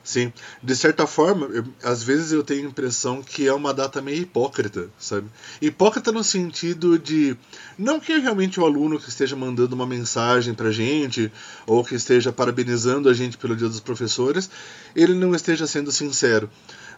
Sim, 0.03 0.33
de 0.63 0.75
certa 0.75 1.07
forma, 1.07 1.47
eu, 1.47 1.65
às 1.83 2.03
vezes 2.03 2.33
eu 2.33 2.43
tenho 2.43 2.67
a 2.67 2.71
impressão 2.71 3.23
que 3.23 3.47
é 3.47 3.53
uma 3.53 3.75
data 3.75 4.01
meio 4.01 4.23
hipócrita, 4.23 4.89
sabe? 4.99 5.29
Hipócrita 5.61 6.11
no 6.11 6.25
sentido 6.25 6.99
de 6.99 7.37
não 7.79 8.01
que 8.01 8.19
realmente 8.19 8.59
o 8.59 8.65
aluno 8.65 8.99
que 8.99 9.11
esteja 9.11 9.37
mandando 9.37 9.75
uma 9.75 9.87
mensagem 9.87 10.55
pra 10.55 10.71
gente 10.71 11.31
ou 11.67 11.85
que 11.85 11.95
esteja 11.95 12.33
parabenizando 12.33 13.11
a 13.11 13.15
gente 13.15 13.37
pelo 13.37 13.55
Dia 13.55 13.69
dos 13.69 13.81
Professores, 13.81 14.51
ele 14.97 15.15
não 15.15 15.35
esteja 15.35 15.67
sendo 15.67 15.93
sincero, 15.93 16.51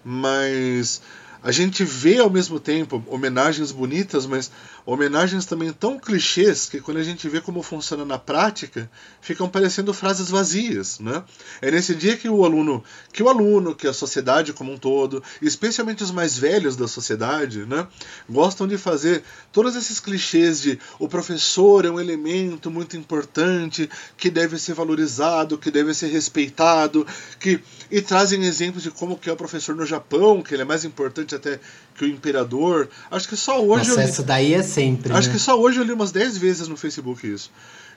mas 0.04 1.02
a 1.43 1.51
gente 1.51 1.85
vê 1.85 2.19
ao 2.19 2.31
mesmo 2.31 2.61
tempo 2.61 3.03
homenagens 3.09 3.73
bonitas, 3.73 4.27
mas 4.27 4.51
homenagens 4.87 5.45
também 5.45 5.73
tão 5.73 5.99
clichês 5.99 6.69
que 6.69 6.81
quando 6.81 6.99
a 6.99 7.03
gente 7.03 7.29
vê 7.29 7.41
como 7.41 7.63
funciona 7.63 8.05
na 8.05 8.19
prática, 8.19 8.91
ficam 9.21 9.49
parecendo 9.49 9.93
frases 9.93 10.31
vazias, 10.31 10.99
né? 11.01 11.25
É 11.61 11.71
nesse 11.71 11.95
dia 11.95 12.17
que 12.17 12.29
o 12.29 12.45
aluno, 12.45 12.83
que 13.13 13.23
o 13.23 13.29
aluno, 13.29 13.75
que 13.75 13.89
a 13.89 13.93
sociedade 13.93 14.53
como 14.53 14.73
um 14.73 14.79
todo, 14.79 15.23
especialmente 15.41 16.03
os 16.03 16.11
mais 16.11 16.39
velhos 16.39 16.77
da 16.77 16.87
sociedade, 16.87 17.65
né, 17.67 17.87
gostam 18.29 18.67
de 18.67 18.79
fazer 18.79 19.23
todos 19.51 19.75
esses 19.77 19.99
clichês 19.99 20.61
de 20.61 20.79
o 20.99 21.09
professor 21.09 21.85
é 21.85 21.91
um 21.91 22.01
elemento 22.01 22.71
muito 22.71 22.97
importante, 22.97 23.89
que 24.17 24.31
deve 24.31 24.59
ser 24.59 24.75
valorizado, 24.75 25.59
que 25.59 25.71
deve 25.71 25.93
ser 25.95 26.09
respeitado, 26.09 27.07
que 27.41 27.61
e 27.91 28.01
trazem 28.01 28.45
exemplos 28.45 28.83
de 28.83 28.91
como 28.91 29.19
que 29.19 29.29
é 29.29 29.33
o 29.33 29.37
professor 29.37 29.75
no 29.75 29.85
Japão, 29.85 30.43
que 30.43 30.55
ele 30.55 30.63
é 30.63 30.65
mais 30.65 30.85
importante 30.85 31.32
até 31.35 31.61
que 31.95 32.05
o 32.05 32.09
imperador. 32.09 32.89
Acho 33.11 33.29
que 33.29 33.37
só 33.37 33.61
hoje 33.61 33.89
Nossa, 33.89 33.91
eu 33.91 33.97
li... 33.97 34.11
essa 34.11 34.23
daí 34.23 34.55
é 34.55 34.62
sempre. 34.62 35.12
Acho 35.12 35.29
né? 35.29 35.35
que 35.35 35.41
só 35.41 35.59
hoje 35.61 35.79
eu 35.79 35.85
li 35.85 35.93
umas 35.93 36.12
10 36.12 36.39
vezes 36.39 36.69
no 36.69 36.77
Facebook 36.77 37.27
isso. 37.27 37.51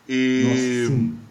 E. 0.07 0.87
Nossa, 0.89 1.24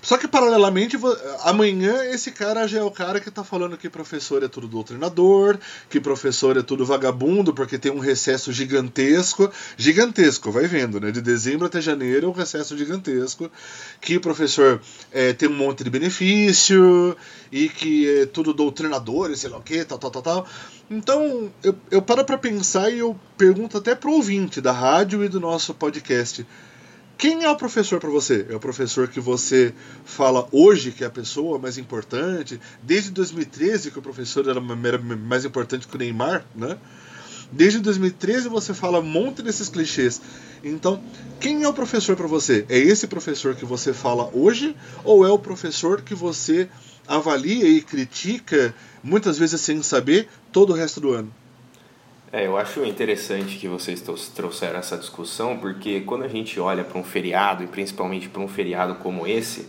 só 0.00 0.16
que, 0.16 0.28
paralelamente, 0.28 0.96
amanhã 1.42 2.04
esse 2.04 2.30
cara 2.30 2.68
já 2.68 2.78
é 2.78 2.82
o 2.82 2.90
cara 2.90 3.20
que 3.20 3.30
tá 3.30 3.42
falando 3.42 3.76
que 3.76 3.90
professor 3.90 4.42
é 4.44 4.48
tudo 4.48 4.68
doutrinador, 4.68 5.58
que 5.90 6.00
professor 6.00 6.56
é 6.56 6.62
tudo 6.62 6.86
vagabundo, 6.86 7.52
porque 7.52 7.78
tem 7.78 7.90
um 7.90 7.98
recesso 7.98 8.52
gigantesco. 8.52 9.50
Gigantesco, 9.76 10.52
vai 10.52 10.68
vendo, 10.68 11.00
né? 11.00 11.10
De 11.10 11.20
dezembro 11.20 11.66
até 11.66 11.80
janeiro 11.80 12.26
é 12.26 12.28
um 12.28 12.32
recesso 12.32 12.78
gigantesco. 12.78 13.50
Que 14.00 14.20
professor 14.20 14.80
é, 15.10 15.32
tem 15.32 15.48
um 15.48 15.56
monte 15.56 15.82
de 15.82 15.90
benefício, 15.90 17.16
e 17.50 17.68
que 17.68 18.20
é 18.20 18.26
tudo 18.26 18.54
doutrinador, 18.54 19.32
e 19.32 19.36
sei 19.36 19.50
lá 19.50 19.58
o 19.58 19.62
que, 19.62 19.84
tal, 19.84 19.98
tal, 19.98 20.10
tal, 20.10 20.22
tal. 20.22 20.46
Então, 20.88 21.50
eu, 21.62 21.74
eu 21.90 22.00
paro 22.00 22.24
pra 22.24 22.38
pensar 22.38 22.88
e 22.90 23.00
eu 23.00 23.18
pergunto 23.36 23.76
até 23.76 23.94
pro 23.96 24.12
ouvinte 24.12 24.60
da 24.60 24.72
rádio 24.72 25.24
e 25.24 25.28
do 25.28 25.40
nosso 25.40 25.74
podcast 25.74 26.46
quem 27.18 27.42
é 27.42 27.50
o 27.50 27.56
professor 27.56 27.98
para 27.98 28.08
você? 28.08 28.46
É 28.48 28.54
o 28.54 28.60
professor 28.60 29.08
que 29.08 29.18
você 29.18 29.74
fala 30.04 30.46
hoje 30.52 30.92
que 30.92 31.02
é 31.02 31.08
a 31.08 31.10
pessoa 31.10 31.58
mais 31.58 31.76
importante? 31.76 32.60
Desde 32.80 33.10
2013 33.10 33.90
que 33.90 33.98
o 33.98 34.02
professor 34.02 34.48
era 34.48 34.60
mais 34.60 35.44
importante 35.44 35.88
que 35.88 35.96
o 35.96 35.98
Neymar, 35.98 36.46
né? 36.54 36.78
Desde 37.50 37.80
2013 37.80 38.48
você 38.48 38.72
fala 38.72 39.00
um 39.00 39.02
monte 39.02 39.42
desses 39.42 39.68
clichês. 39.68 40.22
Então, 40.62 41.02
quem 41.40 41.64
é 41.64 41.68
o 41.68 41.72
professor 41.72 42.14
para 42.14 42.28
você? 42.28 42.64
É 42.68 42.78
esse 42.78 43.08
professor 43.08 43.56
que 43.56 43.64
você 43.64 43.92
fala 43.92 44.30
hoje 44.32 44.76
ou 45.02 45.26
é 45.26 45.30
o 45.30 45.38
professor 45.40 46.02
que 46.02 46.14
você 46.14 46.68
avalia 47.08 47.66
e 47.66 47.80
critica, 47.80 48.72
muitas 49.02 49.36
vezes 49.36 49.60
sem 49.60 49.82
saber, 49.82 50.28
todo 50.52 50.70
o 50.70 50.76
resto 50.76 51.00
do 51.00 51.12
ano? 51.12 51.34
É, 52.30 52.46
eu 52.46 52.58
acho 52.58 52.84
interessante 52.84 53.56
que 53.56 53.66
vocês 53.66 54.02
trouxeram 54.34 54.78
essa 54.78 54.98
discussão, 54.98 55.56
porque 55.56 56.02
quando 56.02 56.24
a 56.24 56.28
gente 56.28 56.60
olha 56.60 56.84
para 56.84 56.98
um 56.98 57.02
feriado, 57.02 57.64
e 57.64 57.66
principalmente 57.66 58.28
para 58.28 58.42
um 58.42 58.48
feriado 58.48 58.96
como 58.96 59.26
esse, 59.26 59.66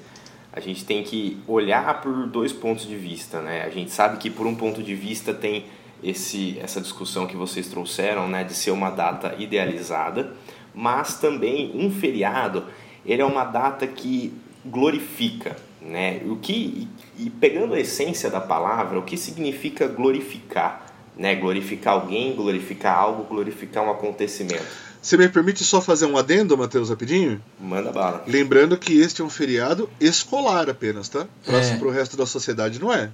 a 0.52 0.60
gente 0.60 0.84
tem 0.84 1.02
que 1.02 1.42
olhar 1.48 2.02
por 2.02 2.28
dois 2.28 2.52
pontos 2.52 2.86
de 2.86 2.98
vista, 2.98 3.40
né? 3.40 3.64
A 3.64 3.70
gente 3.70 3.92
sabe 3.92 4.18
que 4.18 4.30
por 4.30 4.46
um 4.46 4.56
ponto 4.56 4.84
de 4.84 4.94
vista 4.94 5.34
tem 5.34 5.68
esse, 6.04 6.60
essa 6.60 6.82
discussão 6.82 7.26
que 7.26 7.38
vocês 7.38 7.70
trouxeram, 7.70 8.28
né, 8.28 8.44
de 8.44 8.54
ser 8.54 8.72
uma 8.72 8.90
data 8.90 9.36
idealizada, 9.38 10.34
mas 10.74 11.18
também 11.18 11.72
um 11.74 11.90
feriado, 11.90 12.66
ele 13.06 13.22
é 13.22 13.26
uma 13.26 13.46
data 13.46 13.88
que 13.88 14.34
glorifica, 14.66 15.56
né? 15.82 16.22
O 16.26 16.36
que 16.36 16.90
e 17.18 17.30
pegando 17.30 17.74
a 17.74 17.80
essência 17.80 18.30
da 18.30 18.42
palavra, 18.42 19.00
o 19.00 19.04
que 19.04 19.16
significa 19.16 19.88
glorificar? 19.88 20.89
Né? 21.20 21.36
Glorificar 21.36 21.96
alguém, 21.96 22.34
glorificar 22.34 22.98
algo, 22.98 23.26
glorificar 23.26 23.84
um 23.84 23.92
acontecimento. 23.92 24.90
Você 25.02 25.18
me 25.18 25.28
permite 25.30 25.64
só 25.64 25.82
fazer 25.82 26.06
um 26.06 26.18
adendo, 26.18 26.58
Matheus, 26.58 26.90
rapidinho? 26.90 27.42
Manda 27.60 27.92
bala. 27.92 28.24
Lembrando 28.26 28.78
que 28.78 29.00
este 29.00 29.22
é 29.22 29.26
um 29.26 29.30
feriado 29.30 29.90
escolar 30.00 30.70
apenas, 30.70 31.10
tá? 31.10 31.28
Para 31.46 31.58
é. 31.58 31.78
o 31.78 31.90
resto 31.90 32.18
da 32.18 32.26
sociedade 32.26 32.80
não 32.80 32.92
é. 32.92 33.10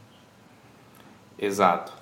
Exato. 1.38 1.94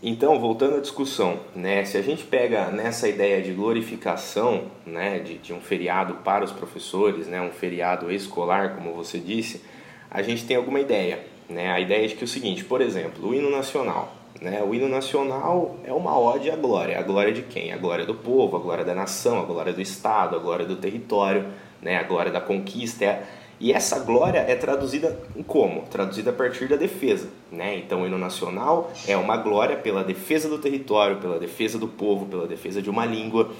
Então, 0.00 0.38
voltando 0.38 0.76
à 0.76 0.80
discussão, 0.80 1.40
né, 1.56 1.84
se 1.84 1.96
a 1.96 2.02
gente 2.02 2.22
pega 2.24 2.70
nessa 2.70 3.08
ideia 3.08 3.42
de 3.42 3.52
glorificação 3.52 4.70
né, 4.86 5.18
de, 5.18 5.38
de 5.38 5.52
um 5.52 5.60
feriado 5.60 6.14
para 6.16 6.44
os 6.44 6.52
professores, 6.52 7.26
né, 7.26 7.40
um 7.40 7.50
feriado 7.50 8.10
escolar, 8.12 8.76
como 8.76 8.94
você 8.94 9.18
disse, 9.18 9.60
a 10.08 10.22
gente 10.22 10.44
tem 10.44 10.56
alguma 10.56 10.78
ideia. 10.78 11.24
Né? 11.48 11.68
A 11.72 11.80
ideia 11.80 12.04
é 12.04 12.08
de 12.08 12.14
que 12.14 12.22
é 12.22 12.26
o 12.26 12.28
seguinte, 12.28 12.62
por 12.64 12.80
exemplo, 12.80 13.28
o 13.28 13.34
hino 13.34 13.50
nacional. 13.50 14.17
Né? 14.40 14.62
O 14.62 14.74
hino 14.74 14.88
nacional 14.88 15.76
é 15.84 15.92
uma 15.92 16.16
ode 16.18 16.50
à 16.50 16.56
glória. 16.56 16.98
A 16.98 17.02
glória 17.02 17.32
de 17.32 17.42
quem? 17.42 17.72
A 17.72 17.76
glória 17.76 18.06
do 18.06 18.14
povo, 18.14 18.56
a 18.56 18.60
glória 18.60 18.84
da 18.84 18.94
nação, 18.94 19.40
a 19.40 19.44
glória 19.44 19.72
do 19.72 19.80
Estado, 19.80 20.36
a 20.36 20.38
glória 20.38 20.64
do 20.64 20.76
território, 20.76 21.46
né? 21.82 21.96
a 21.96 22.04
glória 22.04 22.30
da 22.30 22.40
conquista. 22.40 23.20
E 23.60 23.72
essa 23.72 23.98
glória 23.98 24.38
é 24.38 24.54
traduzida 24.54 25.18
como? 25.46 25.82
Traduzida 25.82 26.30
a 26.30 26.32
partir 26.32 26.68
da 26.68 26.76
defesa. 26.76 27.28
Né? 27.50 27.76
Então, 27.78 28.02
o 28.02 28.06
hino 28.06 28.16
nacional 28.16 28.92
é 29.08 29.16
uma 29.16 29.36
glória 29.36 29.76
pela 29.76 30.04
defesa 30.04 30.48
do 30.48 30.58
território, 30.58 31.16
pela 31.16 31.40
defesa 31.40 31.76
do 31.76 31.88
povo, 31.88 32.26
pela 32.26 32.46
defesa 32.46 32.80
de 32.80 32.88
uma 32.88 33.04
língua. 33.04 33.50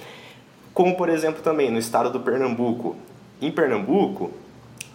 Como, 0.73 0.95
por 0.95 1.09
exemplo, 1.09 1.41
também 1.41 1.69
no 1.69 1.77
estado 1.77 2.09
do 2.09 2.21
Pernambuco. 2.21 2.95
Em 3.41 3.51
Pernambuco, 3.51 4.31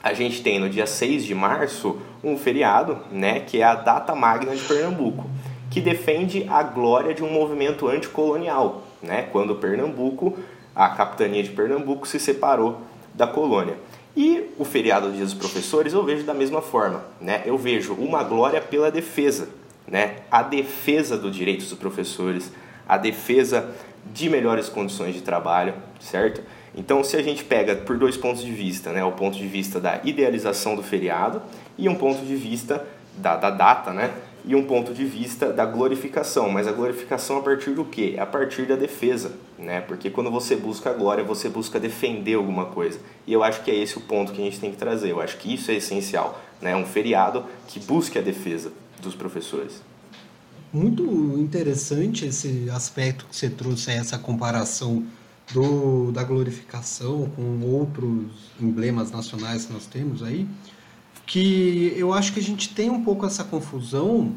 a 0.03 0.15
gente 0.15 0.43
tem 0.43 0.59
no 0.59 0.71
dia 0.71 0.87
6 0.87 1.27
de 1.27 1.35
março 1.35 1.99
um 2.23 2.39
feriado, 2.39 2.99
né, 3.13 3.41
que 3.41 3.61
é 3.61 3.65
a 3.65 3.75
data 3.75 4.15
magna 4.15 4.57
de 4.57 4.63
Pernambuco 4.63 5.29
que 5.75 5.81
defende 5.81 6.47
a 6.49 6.63
glória 6.63 7.13
de 7.13 7.25
um 7.25 7.33
movimento 7.33 7.89
anticolonial, 7.89 8.85
né? 9.03 9.29
quando 9.33 9.57
Pernambuco, 9.57 10.39
a 10.73 10.91
capitania 10.91 11.43
de 11.43 11.51
Pernambuco 11.51 12.07
se 12.07 12.21
separou 12.21 12.81
da 13.13 13.27
colônia. 13.27 13.75
E 14.17 14.53
o 14.57 14.65
feriado 14.65 15.11
do 15.11 15.19
dos 15.19 15.35
Professores 15.35 15.93
eu 15.93 16.05
vejo 16.05 16.23
da 16.23 16.33
mesma 16.33 16.63
forma, 16.63 17.03
né? 17.21 17.43
Eu 17.45 17.59
vejo 17.59 17.93
uma 17.95 18.23
glória 18.23 18.61
pela 18.61 18.89
defesa, 18.89 19.49
né? 19.85 20.19
A 20.31 20.45
defesa 20.45 21.19
dos 21.19 21.35
direitos 21.35 21.69
dos 21.69 21.77
professores, 21.77 22.53
a 22.89 22.97
defesa 22.97 23.75
de 24.13 24.31
melhores 24.31 24.69
condições 24.69 25.13
de 25.13 25.23
trabalho, 25.23 25.75
certo? 25.99 26.41
Então, 26.77 27.03
se 27.03 27.17
a 27.17 27.23
gente 27.23 27.43
pega 27.43 27.75
por 27.75 27.99
dois 27.99 28.17
pontos 28.17 28.45
de 28.45 28.53
vista, 28.53 28.93
né? 28.93 29.05
O 29.05 29.11
ponto 29.11 29.37
de 29.37 29.49
vista 29.49 29.81
da 29.81 30.01
idealização 30.05 30.77
do 30.77 30.85
feriado 30.85 31.43
e 31.77 31.89
um 31.89 31.97
ponto 31.97 32.25
de 32.25 32.37
vista 32.37 32.87
da, 33.17 33.37
da 33.37 33.51
data, 33.51 33.93
né? 33.93 34.15
E 34.47 34.55
um 34.55 34.65
ponto 34.65 34.93
de 34.93 35.05
vista 35.05 35.51
da 35.51 35.65
glorificação, 35.65 36.51
mas 36.51 36.67
a 36.67 36.73
glorificação 36.73 37.39
a 37.39 37.43
partir 37.43 37.71
do 37.71 37.85
quê? 37.85 38.17
A 38.19 38.27
partir 38.27 38.67
da 38.67 38.77
defesa, 38.77 39.33
né? 39.59 39.81
Porque 39.81 40.11
quando 40.11 40.31
você 40.31 40.55
busca 40.55 40.91
a 40.91 40.93
glória, 40.93 41.25
você 41.25 41.49
busca 41.49 41.81
defender 41.81 42.35
alguma 42.35 42.67
coisa. 42.67 42.99
E 43.27 43.33
eu 43.33 43.43
acho 43.43 43.63
que 43.63 43.71
é 43.71 43.75
esse 43.75 43.97
o 43.97 44.03
ponto 44.03 44.33
que 44.33 44.43
a 44.43 44.45
gente 44.45 44.61
tem 44.61 44.71
que 44.71 44.77
trazer. 44.77 45.11
Eu 45.11 45.21
acho 45.21 45.39
que 45.39 45.53
isso 45.53 45.71
é 45.71 45.75
essencial, 45.75 46.39
né? 46.61 46.77
Um 46.77 46.85
feriado 46.85 47.45
que 47.67 47.81
busque 47.81 48.19
a 48.19 48.23
defesa 48.23 48.71
dos 49.01 49.15
professores. 49.15 49.83
Muito 50.71 51.03
interessante 51.39 52.27
esse 52.27 52.69
aspecto 52.71 53.27
que 53.27 53.37
você 53.37 53.49
trouxe, 53.49 53.93
essa 53.93 54.19
comparação 54.19 55.05
do, 55.53 56.11
da 56.13 56.23
glorificação 56.23 57.31
com 57.37 57.61
outros 57.65 58.27
emblemas 58.61 59.11
nacionais 59.11 59.67
que 59.67 59.73
nós 59.73 59.87
temos 59.87 60.23
aí 60.23 60.47
que 61.27 61.93
eu 61.97 62.13
acho 62.13 62.33
que 62.33 62.41
a 62.41 62.43
gente 62.43 62.69
tem 62.71 62.91
um 62.91 63.03
pouco 63.03 63.27
essa 63.27 63.45
confusão 63.45 64.35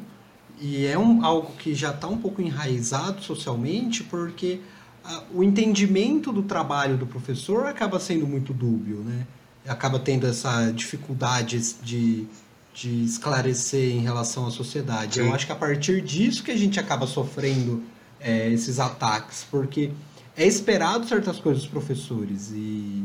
e 0.60 0.86
é 0.86 0.98
um, 0.98 1.24
algo 1.24 1.54
que 1.54 1.74
já 1.74 1.92
está 1.92 2.08
um 2.08 2.18
pouco 2.18 2.42
enraizado 2.42 3.22
socialmente, 3.22 4.04
porque 4.04 4.60
a, 5.04 5.24
o 5.34 5.44
entendimento 5.44 6.32
do 6.32 6.44
trabalho 6.44 6.98
do 6.98 7.06
professor 7.06 7.68
acaba 7.68 8.00
sendo 8.00 8.26
muito 8.26 8.54
dúbio, 8.54 8.98
né? 8.98 9.28
Acaba 9.68 10.00
tendo 10.00 10.26
essa 10.26 10.72
dificuldade 10.72 11.76
de, 11.84 12.26
de 12.74 13.04
esclarecer 13.04 13.92
em 13.96 14.00
relação 14.00 14.48
à 14.48 14.52
sociedade. 14.52 15.16
Sim. 15.16 15.28
Eu 15.28 15.36
acho 15.36 15.46
que 15.46 15.52
a 15.52 15.56
partir 15.56 16.02
disso 16.02 16.42
que 16.42 16.52
a 16.52 16.58
gente 16.58 16.80
acaba 16.80 17.06
sofrendo 17.06 17.84
é, 18.20 18.50
esses 18.50 18.80
ataques, 18.80 19.46
porque 19.52 19.92
é 20.36 20.46
esperado 20.46 21.06
certas 21.08 21.40
coisas 21.40 21.64
dos 21.64 21.72
professores 21.72 22.52
e 22.52 23.04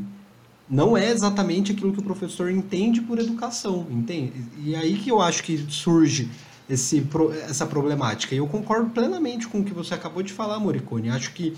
não 0.73 0.97
é 0.97 1.11
exatamente 1.11 1.73
aquilo 1.73 1.93
que 1.93 2.00
o 2.00 2.02
professor 2.02 2.50
entende 2.50 3.02
por 3.02 3.19
educação, 3.19 3.87
entende? 3.91 4.43
E 4.64 4.75
aí 4.75 4.97
que 4.97 5.11
eu 5.11 5.21
acho 5.21 5.43
que 5.43 5.67
surge 5.69 6.31
esse, 6.67 7.07
essa 7.47 7.67
problemática. 7.67 8.35
E 8.35 8.38
eu 8.38 8.47
concordo 8.47 8.88
plenamente 8.88 9.47
com 9.47 9.61
o 9.61 9.64
que 9.64 9.75
você 9.75 9.93
acabou 9.93 10.23
de 10.23 10.33
falar, 10.33 10.59
Moricone. 10.59 11.11
Acho 11.11 11.35
que 11.35 11.55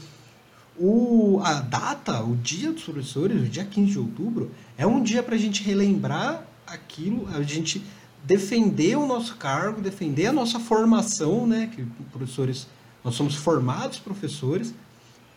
o, 0.77 1.41
a 1.45 1.61
data, 1.61 2.25
o 2.25 2.35
dia 2.35 2.73
dos 2.73 2.83
professores, 2.83 3.41
o 3.41 3.49
dia 3.49 3.65
15 3.65 3.93
de 3.93 3.99
outubro, 4.01 4.51
é 4.77 4.85
um 4.85 5.01
dia 5.01 5.23
para 5.23 5.37
a 5.37 5.39
gente 5.39 5.63
relembrar 5.63 6.45
aquilo, 6.67 7.29
a 7.33 7.41
gente 7.41 7.85
defender 8.25 8.97
o 8.97 9.07
nosso 9.07 9.37
cargo, 9.37 9.81
defender 9.81 10.27
a 10.27 10.33
nossa 10.33 10.59
formação, 10.59 11.47
né? 11.47 11.71
Que 11.73 11.85
professores, 12.11 12.67
nós 13.05 13.15
somos 13.15 13.37
formados 13.37 14.01
professores, 14.01 14.75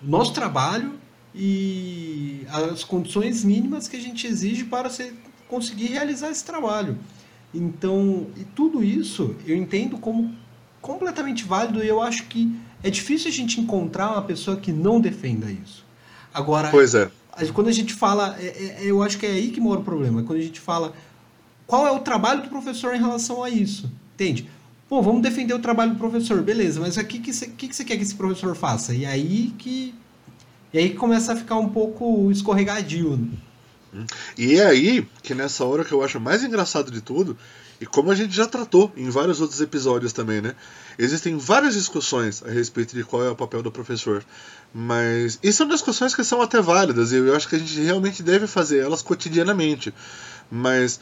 nosso 0.02 0.34
trabalho 0.34 0.96
e 1.34 2.46
as 2.50 2.84
condições 2.84 3.44
mínimas 3.44 3.88
que 3.88 3.96
a 3.98 4.00
gente 4.00 4.26
exige 4.26 4.64
para 4.64 4.90
ser, 4.90 5.14
conseguir 5.48 5.88
realizar 5.88 6.30
esse 6.30 6.44
trabalho. 6.44 6.98
Então, 7.54 8.28
e 8.36 8.44
tudo 8.44 8.84
isso 8.84 9.36
eu 9.46 9.56
entendo 9.56 9.98
como 9.98 10.34
completamente 10.82 11.44
válido 11.44 11.84
e 11.84 11.88
eu 11.88 12.02
acho 12.02 12.26
que 12.26 12.54
é 12.84 12.90
difícil 12.90 13.30
a 13.30 13.34
gente 13.34 13.60
encontrar 13.60 14.12
uma 14.12 14.22
pessoa 14.22 14.58
que 14.58 14.72
não 14.72 15.00
defenda 15.00 15.52
isso. 15.52 15.86
Agora, 16.34 16.70
pois 16.70 16.94
é. 16.94 17.10
quando 17.54 17.68
a 17.68 17.72
gente 17.72 17.94
fala, 17.94 18.36
é, 18.40 18.46
é, 18.46 18.78
eu 18.82 19.02
acho 19.02 19.18
que 19.18 19.26
é 19.26 19.32
aí 19.32 19.50
que 19.50 19.60
mora 19.60 19.80
o 19.80 19.84
problema. 19.84 20.24
Quando 20.24 20.40
a 20.40 20.44
gente 20.44 20.60
fala 20.60 20.94
qual 21.68 21.86
é 21.86 21.92
o 21.92 22.00
trabalho 22.00 22.42
do 22.42 22.50
professor 22.50 22.96
em 22.96 23.00
relação 23.00 23.44
a 23.44 23.50
isso, 23.50 23.92
entende? 24.16 24.50
Pô, 24.88 25.02
vamos 25.02 25.22
defender 25.22 25.54
o 25.54 25.60
trabalho 25.60 25.92
do 25.92 25.98
professor, 25.98 26.42
beleza, 26.42 26.80
mas 26.80 26.96
o 26.96 27.04
que, 27.04 27.20
que, 27.20 27.34
você, 27.34 27.48
que, 27.48 27.68
que 27.68 27.76
você 27.76 27.84
quer 27.84 27.98
que 27.98 28.04
esse 28.04 28.16
professor 28.16 28.56
faça? 28.56 28.96
E 28.96 29.06
aí 29.06 29.54
que. 29.58 29.94
E 30.74 30.78
aí 30.78 30.94
começa 30.94 31.34
a 31.34 31.36
ficar 31.36 31.56
um 31.56 31.70
pouco 31.70 32.32
escorregadio. 32.32 33.18
Né? 33.94 34.06
E 34.38 34.56
é 34.56 34.66
aí 34.66 35.08
que 35.24 35.34
nessa 35.34 35.64
hora 35.64 35.84
que 35.84 35.94
eu 35.94 36.04
acho 36.04 36.20
mais 36.20 36.44
engraçado 36.44 36.92
de 36.92 37.02
tudo, 37.02 37.38
e 37.80 37.86
como 37.86 38.12
a 38.12 38.16
gente 38.16 38.36
já 38.36 38.46
tratou 38.46 38.92
em 38.98 39.10
vários 39.10 39.40
outros 39.40 39.62
episódios 39.62 40.12
também, 40.12 40.42
né? 40.42 40.56
Existem 40.98 41.38
várias 41.38 41.76
discussões 41.76 42.44
a 42.44 42.50
respeito 42.50 42.96
de 42.96 43.04
qual 43.04 43.24
é 43.24 43.30
o 43.30 43.36
papel 43.36 43.62
do 43.62 43.72
professor. 43.72 44.26
Mas. 44.74 45.40
E 45.44 45.54
são 45.54 45.68
discussões 45.68 46.16
que 46.16 46.24
são 46.24 46.42
até 46.42 46.60
válidas, 46.60 47.12
e 47.12 47.18
eu 47.18 47.36
acho 47.36 47.48
que 47.48 47.56
a 47.56 47.60
gente 47.60 47.80
realmente 47.82 48.24
deve 48.24 48.48
fazer 48.48 48.80
elas 48.80 49.02
cotidianamente. 49.02 49.94
Mas 50.50 51.00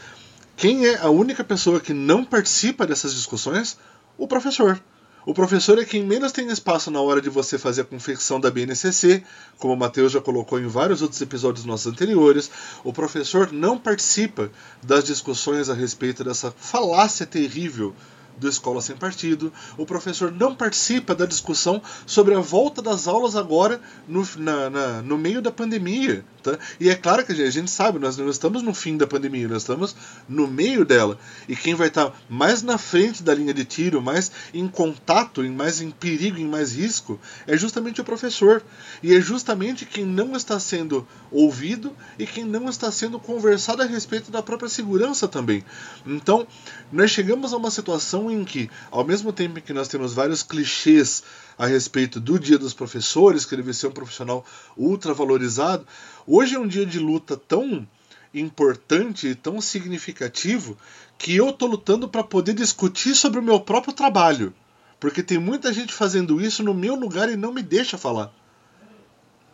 quem 0.57 0.86
é 0.86 0.98
a 0.98 1.10
única 1.10 1.43
pessoa 1.43 1.79
que 1.79 1.93
não 1.93 2.25
participa 2.25 2.86
dessas 2.86 3.13
discussões? 3.13 3.77
O 4.17 4.27
professor. 4.27 4.81
O 5.25 5.34
professor 5.34 5.79
é 5.79 5.84
quem 5.84 6.05
menos 6.05 6.32
tem 6.32 6.48
espaço 6.50 6.91
na 6.91 7.01
hora 7.01 7.20
de 7.20 7.32
você 7.32 7.58
fazer 7.58 7.82
a 7.82 7.86
confecção 7.86 8.39
da 8.39 8.51
BNCC, 8.51 9.24
como 9.58 9.74
o 9.74 9.77
Matheus 9.77 10.12
já 10.12 10.22
colocou 10.22 10.60
em 10.60 10.67
vários 10.67 11.01
outros 11.01 11.20
episódios 11.20 11.65
nossos 11.65 11.91
anteriores. 11.91 12.51
O 12.84 12.94
professor 12.94 13.51
não 13.51 13.75
participa 13.75 14.51
das 14.84 15.03
discussões 15.03 15.67
a 15.67 15.74
respeito 15.74 16.24
dessa 16.24 16.51
falácia 16.51 17.25
terrível 17.25 17.96
do 18.37 18.47
Escola 18.47 18.81
Sem 18.81 18.95
Partido. 18.95 19.51
O 19.77 19.85
professor 19.85 20.31
não 20.31 20.55
participa 20.55 21.15
da 21.15 21.25
discussão 21.25 21.81
sobre 22.05 22.33
a 22.33 22.39
volta 22.39 22.81
das 22.81 23.07
aulas 23.07 23.35
agora 23.35 23.79
no, 24.07 24.27
na, 24.37 24.69
na, 24.69 25.01
no 25.01 25.17
meio 25.17 25.41
da 25.41 25.51
pandemia. 25.51 26.23
Tá? 26.43 26.59
E 26.79 26.89
é 26.89 26.95
claro 26.95 27.25
que 27.25 27.31
a 27.31 27.49
gente 27.49 27.71
sabe, 27.71 27.97
nós 27.97 28.17
não 28.17 28.29
estamos 28.29 28.61
no 28.61 28.73
fim 28.73 28.97
da 28.97 29.07
pandemia, 29.07 29.47
nós 29.47 29.63
estamos 29.63 29.95
no 30.29 30.47
meio 30.47 30.85
dela. 30.85 31.17
E 31.49 31.55
quem 31.55 31.73
vai 31.73 31.87
estar 31.87 32.13
mais 32.29 32.61
na 32.61 32.77
frente 32.77 33.23
da 33.23 33.33
linha 33.33 33.53
de 33.53 33.65
tiro, 33.65 34.01
mais 34.01 34.31
em 34.53 34.67
contato, 34.67 35.43
em 35.43 35.49
mais 35.49 35.81
em 35.81 35.89
perigo, 35.89 36.37
em 36.37 36.47
mais 36.47 36.75
risco, 36.75 37.19
é 37.47 37.57
justamente 37.57 37.99
o 37.99 38.03
professor. 38.03 38.61
E 39.01 39.15
é 39.15 39.19
justamente 39.19 39.85
quem 39.85 40.05
não 40.05 40.35
está 40.35 40.59
sendo 40.59 41.07
ouvido 41.31 41.95
e 42.19 42.25
quem 42.27 42.43
não 42.43 42.69
está 42.69 42.91
sendo 42.91 43.19
conversado 43.19 43.81
a 43.81 43.85
respeito 43.85 44.29
da 44.29 44.43
própria 44.43 44.69
segurança 44.69 45.27
também. 45.27 45.63
Então, 46.05 46.45
nós 46.91 47.09
chegamos 47.09 47.53
a 47.53 47.57
uma 47.57 47.71
situação 47.71 48.25
em 48.29 48.44
que, 48.44 48.70
ao 48.91 49.03
mesmo 49.03 49.32
tempo 49.32 49.62
que 49.62 49.74
nós 49.74 49.88
temos 49.88 50.13
vários 50.13 50.44
clichês 50.44 51.24
a 51.58 51.65
respeito 51.65 52.20
do 52.20 52.39
Dia 52.39 52.58
dos 52.58 52.74
Professores, 52.74 53.46
que 53.46 53.55
deve 53.55 53.74
ser 53.74 53.88
um 53.88 53.91
profissional 53.91 54.46
ultra 54.75 55.13
valorizado, 55.13 55.86
hoje 56.27 56.55
é 56.55 56.60
um 56.60 56.67
dia 56.67 56.86
de 56.86 57.00
luta 57.00 57.38
tão 57.38 57.88
importante 58.34 59.27
e 59.27 59.36
tão 59.36 59.62
significativo 59.62 60.77
que 61.17 61.36
eu 61.36 61.50
estou 61.50 61.70
lutando 61.70 62.08
para 62.08 62.24
poder 62.24 62.53
discutir 62.53 63.15
sobre 63.15 63.39
o 63.39 63.44
meu 63.44 63.60
próprio 63.60 63.94
trabalho. 63.94 64.53
Porque 65.00 65.24
tem 65.24 65.38
muita 65.38 65.72
gente 65.72 65.94
fazendo 65.94 66.41
isso 66.41 66.63
no 66.63 66.74
meu 66.74 66.96
lugar 66.96 67.29
e 67.29 67.36
não 67.36 67.53
me 67.53 67.62
deixa 67.62 67.98
falar. 67.98 68.34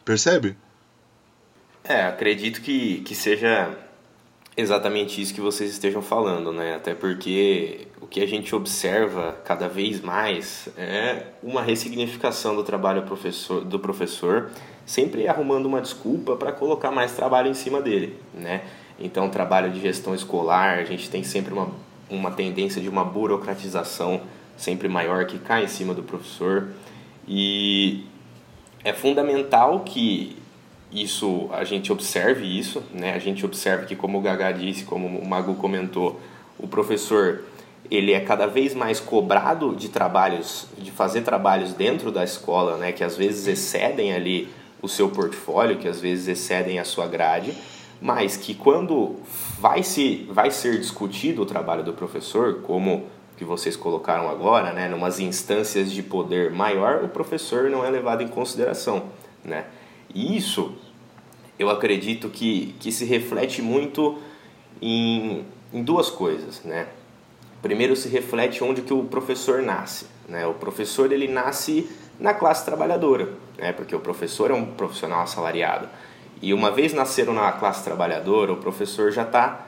Percebe? 0.03 0.57
É, 1.83 2.03
acredito 2.03 2.61
que, 2.61 3.01
que 3.01 3.15
seja 3.15 3.75
exatamente 4.55 5.21
isso 5.21 5.33
que 5.33 5.41
vocês 5.41 5.71
estejam 5.71 6.01
falando, 6.01 6.51
né? 6.51 6.75
Até 6.75 6.93
porque 6.93 7.87
o 8.01 8.07
que 8.07 8.21
a 8.21 8.27
gente 8.27 8.53
observa 8.53 9.37
cada 9.45 9.67
vez 9.67 10.01
mais 10.01 10.67
é 10.77 11.27
uma 11.41 11.61
ressignificação 11.61 12.55
do 12.55 12.63
trabalho 12.63 13.03
professor, 13.03 13.63
do 13.63 13.79
professor, 13.79 14.49
sempre 14.85 15.27
arrumando 15.27 15.65
uma 15.65 15.81
desculpa 15.81 16.35
para 16.35 16.51
colocar 16.51 16.91
mais 16.91 17.13
trabalho 17.13 17.49
em 17.49 17.53
cima 17.53 17.81
dele, 17.81 18.17
né? 18.33 18.63
Então, 18.99 19.29
trabalho 19.29 19.71
de 19.71 19.79
gestão 19.79 20.13
escolar, 20.13 20.77
a 20.77 20.83
gente 20.83 21.09
tem 21.09 21.23
sempre 21.23 21.53
uma, 21.53 21.69
uma 22.09 22.31
tendência 22.31 22.81
de 22.81 22.89
uma 22.89 23.03
burocratização 23.03 24.21
sempre 24.57 24.87
maior 24.87 25.25
que 25.25 25.39
cai 25.39 25.63
em 25.63 25.67
cima 25.67 25.93
do 25.93 26.03
professor 26.03 26.67
e 27.27 28.05
é 28.83 28.93
fundamental 28.93 29.79
que 29.79 30.35
isso 30.91 31.49
a 31.51 31.63
gente 31.63 31.91
observe 31.91 32.45
isso, 32.45 32.83
né? 32.93 33.13
A 33.13 33.19
gente 33.19 33.45
observa 33.45 33.85
que 33.85 33.95
como 33.95 34.17
o 34.17 34.21
Gaga 34.21 34.51
disse, 34.51 34.83
como 34.83 35.07
o 35.07 35.25
Magu 35.25 35.55
comentou, 35.55 36.19
o 36.59 36.67
professor 36.67 37.43
ele 37.89 38.13
é 38.13 38.19
cada 38.19 38.45
vez 38.45 38.73
mais 38.73 38.99
cobrado 38.99 39.75
de 39.75 39.89
trabalhos, 39.89 40.67
de 40.77 40.91
fazer 40.91 41.21
trabalhos 41.21 41.73
dentro 41.73 42.11
da 42.11 42.23
escola, 42.23 42.77
né? 42.77 42.91
Que 42.91 43.03
às 43.03 43.17
vezes 43.17 43.47
excedem 43.47 44.13
ali 44.13 44.49
o 44.81 44.87
seu 44.87 45.09
portfólio, 45.09 45.77
que 45.77 45.87
às 45.87 45.99
vezes 45.99 46.27
excedem 46.27 46.79
a 46.79 46.85
sua 46.85 47.07
grade, 47.07 47.53
mas 48.01 48.35
que 48.35 48.53
quando 48.53 49.17
vai 49.59 49.83
se 49.83 50.27
vai 50.29 50.51
ser 50.51 50.79
discutido 50.79 51.41
o 51.41 51.45
trabalho 51.45 51.83
do 51.83 51.93
professor, 51.93 52.61
como 52.61 53.05
que 53.37 53.45
vocês 53.45 53.75
colocaram 53.75 54.29
agora, 54.29 54.71
né? 54.71 54.87
Numas 54.87 55.19
instâncias 55.19 55.91
de 55.91 56.03
poder 56.03 56.51
maior, 56.51 57.03
o 57.03 57.09
professor 57.09 57.69
não 57.69 57.83
é 57.83 57.89
levado 57.89 58.21
em 58.21 58.27
consideração, 58.27 59.03
né? 59.43 59.65
E 60.13 60.35
isso, 60.35 60.73
eu 61.57 61.69
acredito 61.69 62.29
que, 62.29 62.75
que 62.79 62.91
se 62.91 63.05
reflete 63.05 63.61
muito 63.61 64.17
em, 64.81 65.45
em 65.73 65.83
duas 65.83 66.09
coisas, 66.09 66.63
né? 66.63 66.87
Primeiro 67.61 67.95
se 67.95 68.09
reflete 68.09 68.63
onde 68.63 68.81
que 68.81 68.93
o 68.93 69.03
professor 69.03 69.61
nasce, 69.61 70.07
né? 70.27 70.45
O 70.47 70.53
professor 70.53 71.11
ele 71.11 71.27
nasce 71.27 71.89
na 72.19 72.33
classe 72.33 72.65
trabalhadora, 72.65 73.29
né? 73.57 73.71
Porque 73.71 73.95
o 73.95 73.99
professor 73.99 74.51
é 74.51 74.53
um 74.53 74.65
profissional 74.65 75.21
assalariado. 75.21 75.87
E 76.41 76.53
uma 76.53 76.71
vez 76.71 76.93
nasceram 76.93 77.33
na 77.33 77.51
classe 77.51 77.83
trabalhadora, 77.83 78.51
o 78.51 78.57
professor 78.57 79.11
já 79.11 79.21
está 79.21 79.67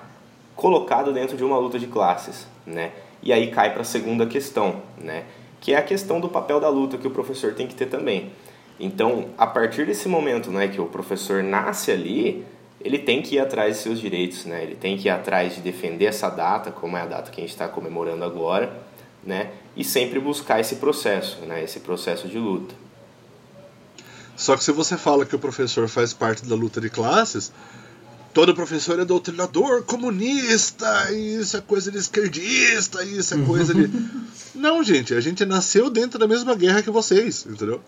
colocado 0.56 1.14
dentro 1.14 1.38
de 1.38 1.44
uma 1.44 1.58
luta 1.58 1.78
de 1.78 1.88
classes, 1.88 2.48
né? 2.66 2.92
E 3.22 3.32
aí 3.32 3.52
cai 3.52 3.72
para 3.72 3.82
a 3.82 3.86
segunda 3.86 4.26
questão, 4.26 4.82
né? 4.98 5.26
Que 5.62 5.74
é 5.74 5.78
a 5.78 5.84
questão 5.84 6.20
do 6.20 6.28
papel 6.28 6.60
da 6.60 6.70
luta 6.70 6.98
que 6.98 7.08
o 7.08 7.12
professor 7.12 7.54
tem 7.54 7.68
que 7.68 7.76
ter 7.76 7.86
também. 7.86 8.32
Então, 8.84 9.30
a 9.38 9.48
partir 9.48 9.86
desse 9.86 10.10
momento 10.10 10.52
né, 10.52 10.68
que 10.68 10.82
o 10.82 10.88
professor 10.88 11.42
nasce 11.42 11.90
ali, 11.90 12.46
ele 12.82 13.00
tem 13.00 13.22
que 13.22 13.36
ir 13.36 13.40
atrás 13.40 13.78
de 13.78 13.84
seus 13.84 13.98
direitos, 13.98 14.44
né? 14.44 14.62
ele 14.62 14.76
tem 14.76 14.98
que 14.98 15.08
ir 15.08 15.10
atrás 15.10 15.56
de 15.56 15.62
defender 15.62 16.06
essa 16.06 16.30
data, 16.30 16.70
como 16.70 16.98
é 16.98 17.02
a 17.02 17.06
data 17.06 17.32
que 17.32 17.40
a 17.40 17.44
gente 17.44 17.54
está 17.54 17.66
comemorando 17.66 18.26
agora, 18.26 18.78
né? 19.24 19.52
e 19.74 19.86
sempre 19.86 20.20
buscar 20.20 20.60
esse 20.60 20.76
processo, 20.76 21.38
né? 21.46 21.64
esse 21.64 21.80
processo 21.80 22.28
de 22.28 22.38
luta. 22.38 22.76
Só 24.36 24.58
que 24.58 24.64
se 24.66 24.72
você 24.74 24.98
fala 24.98 25.26
que 25.26 25.36
o 25.36 25.40
professor 25.40 25.88
faz 25.88 26.12
parte 26.12 26.46
da 26.46 26.54
luta 26.54 26.82
de 26.82 26.90
classes, 26.90 27.54
todo 28.34 28.54
professor 28.54 29.00
é 29.00 29.06
doutrinador, 29.06 29.84
comunista, 29.84 31.10
isso 31.14 31.56
é 31.56 31.62
coisa 31.62 31.90
de 31.90 32.00
esquerdista, 32.00 33.02
isso 33.06 33.34
é 33.34 33.46
coisa 33.46 33.74
de. 33.74 33.90
Não, 34.54 34.84
gente, 34.84 35.14
a 35.14 35.22
gente 35.22 35.46
nasceu 35.46 35.90
dentro 35.90 36.20
da 36.20 36.28
mesma 36.28 36.54
guerra 36.54 36.82
que 36.82 36.92
vocês, 36.92 37.46
entendeu? 37.46 37.82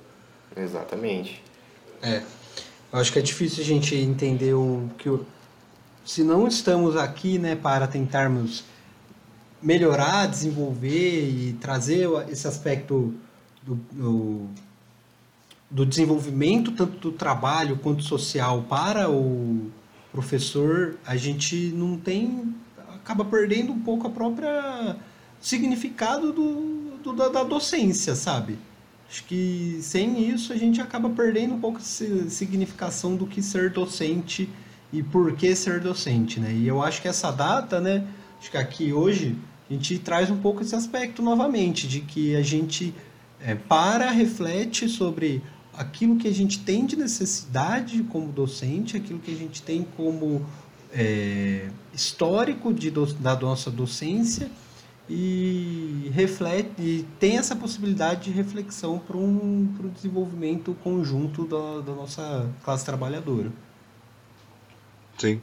Exatamente. 0.55 1.41
É. 2.01 2.21
Eu 2.91 2.99
acho 2.99 3.11
que 3.11 3.19
é 3.19 3.21
difícil 3.21 3.63
a 3.63 3.65
gente 3.65 3.95
entender 3.95 4.53
o 4.53 4.89
que 4.97 5.09
o, 5.09 5.25
se 6.05 6.23
não 6.23 6.47
estamos 6.47 6.95
aqui, 6.95 7.39
né, 7.39 7.55
para 7.55 7.87
tentarmos 7.87 8.63
melhorar, 9.61 10.27
desenvolver 10.27 11.27
e 11.27 11.53
trazer 11.53 12.07
esse 12.29 12.47
aspecto 12.47 13.13
do, 13.63 13.75
do, 13.91 14.49
do 15.69 15.85
desenvolvimento 15.85 16.71
tanto 16.71 16.97
do 16.99 17.11
trabalho 17.11 17.77
quanto 17.77 18.03
social 18.03 18.61
para 18.69 19.09
o 19.09 19.71
professor, 20.11 20.95
a 21.05 21.17
gente 21.17 21.71
não 21.75 21.97
tem 21.97 22.55
acaba 23.05 23.25
perdendo 23.25 23.71
um 23.71 23.79
pouco 23.79 24.07
a 24.07 24.09
própria 24.09 24.95
significado 25.39 26.31
do, 26.31 26.97
do 27.03 27.13
da, 27.13 27.29
da 27.29 27.43
docência, 27.43 28.15
sabe? 28.15 28.57
Acho 29.09 29.23
que 29.25 29.79
sem 29.81 30.29
isso 30.29 30.51
a 30.51 30.57
gente 30.57 30.81
acaba 30.81 31.09
perdendo 31.09 31.53
um 31.53 31.59
pouco 31.59 31.77
a 31.77 32.29
significação 32.29 33.15
do 33.15 33.27
que 33.27 33.41
ser 33.41 33.69
docente 33.69 34.49
e 34.91 35.03
por 35.03 35.35
que 35.35 35.55
ser 35.55 35.79
docente, 35.79 36.39
né? 36.39 36.53
E 36.53 36.67
eu 36.67 36.81
acho 36.81 37.01
que 37.01 37.07
essa 37.07 37.31
data, 37.31 37.79
né? 37.79 38.05
Acho 38.39 38.51
que 38.51 38.57
aqui 38.57 38.93
hoje 38.93 39.37
a 39.69 39.73
gente 39.73 39.99
traz 39.99 40.29
um 40.29 40.37
pouco 40.37 40.61
esse 40.61 40.75
aspecto 40.75 41.21
novamente, 41.21 41.87
de 41.87 42.01
que 42.01 42.35
a 42.35 42.41
gente 42.41 42.93
é, 43.39 43.55
para, 43.55 44.09
reflete 44.11 44.87
sobre 44.89 45.41
aquilo 45.73 46.15
que 46.17 46.27
a 46.27 46.33
gente 46.33 46.59
tem 46.59 46.85
de 46.85 46.95
necessidade 46.95 48.03
como 48.03 48.31
docente, 48.31 48.97
aquilo 48.97 49.19
que 49.19 49.31
a 49.31 49.37
gente 49.37 49.61
tem 49.61 49.85
como 49.95 50.45
é, 50.93 51.69
histórico 51.93 52.73
de, 52.73 52.91
da 53.19 53.35
nossa 53.35 53.69
docência 53.69 54.49
e 55.09 56.09
reflete 56.13 56.71
e 56.79 57.05
tem 57.19 57.37
essa 57.37 57.55
possibilidade 57.55 58.25
de 58.25 58.31
reflexão 58.31 58.97
para 58.97 59.17
um, 59.17 59.69
o 59.83 59.89
desenvolvimento 59.89 60.75
conjunto 60.83 61.45
da, 61.45 61.81
da 61.81 61.93
nossa 61.93 62.49
classe 62.63 62.83
trabalhadora. 62.83 63.51
Sim. 65.17 65.41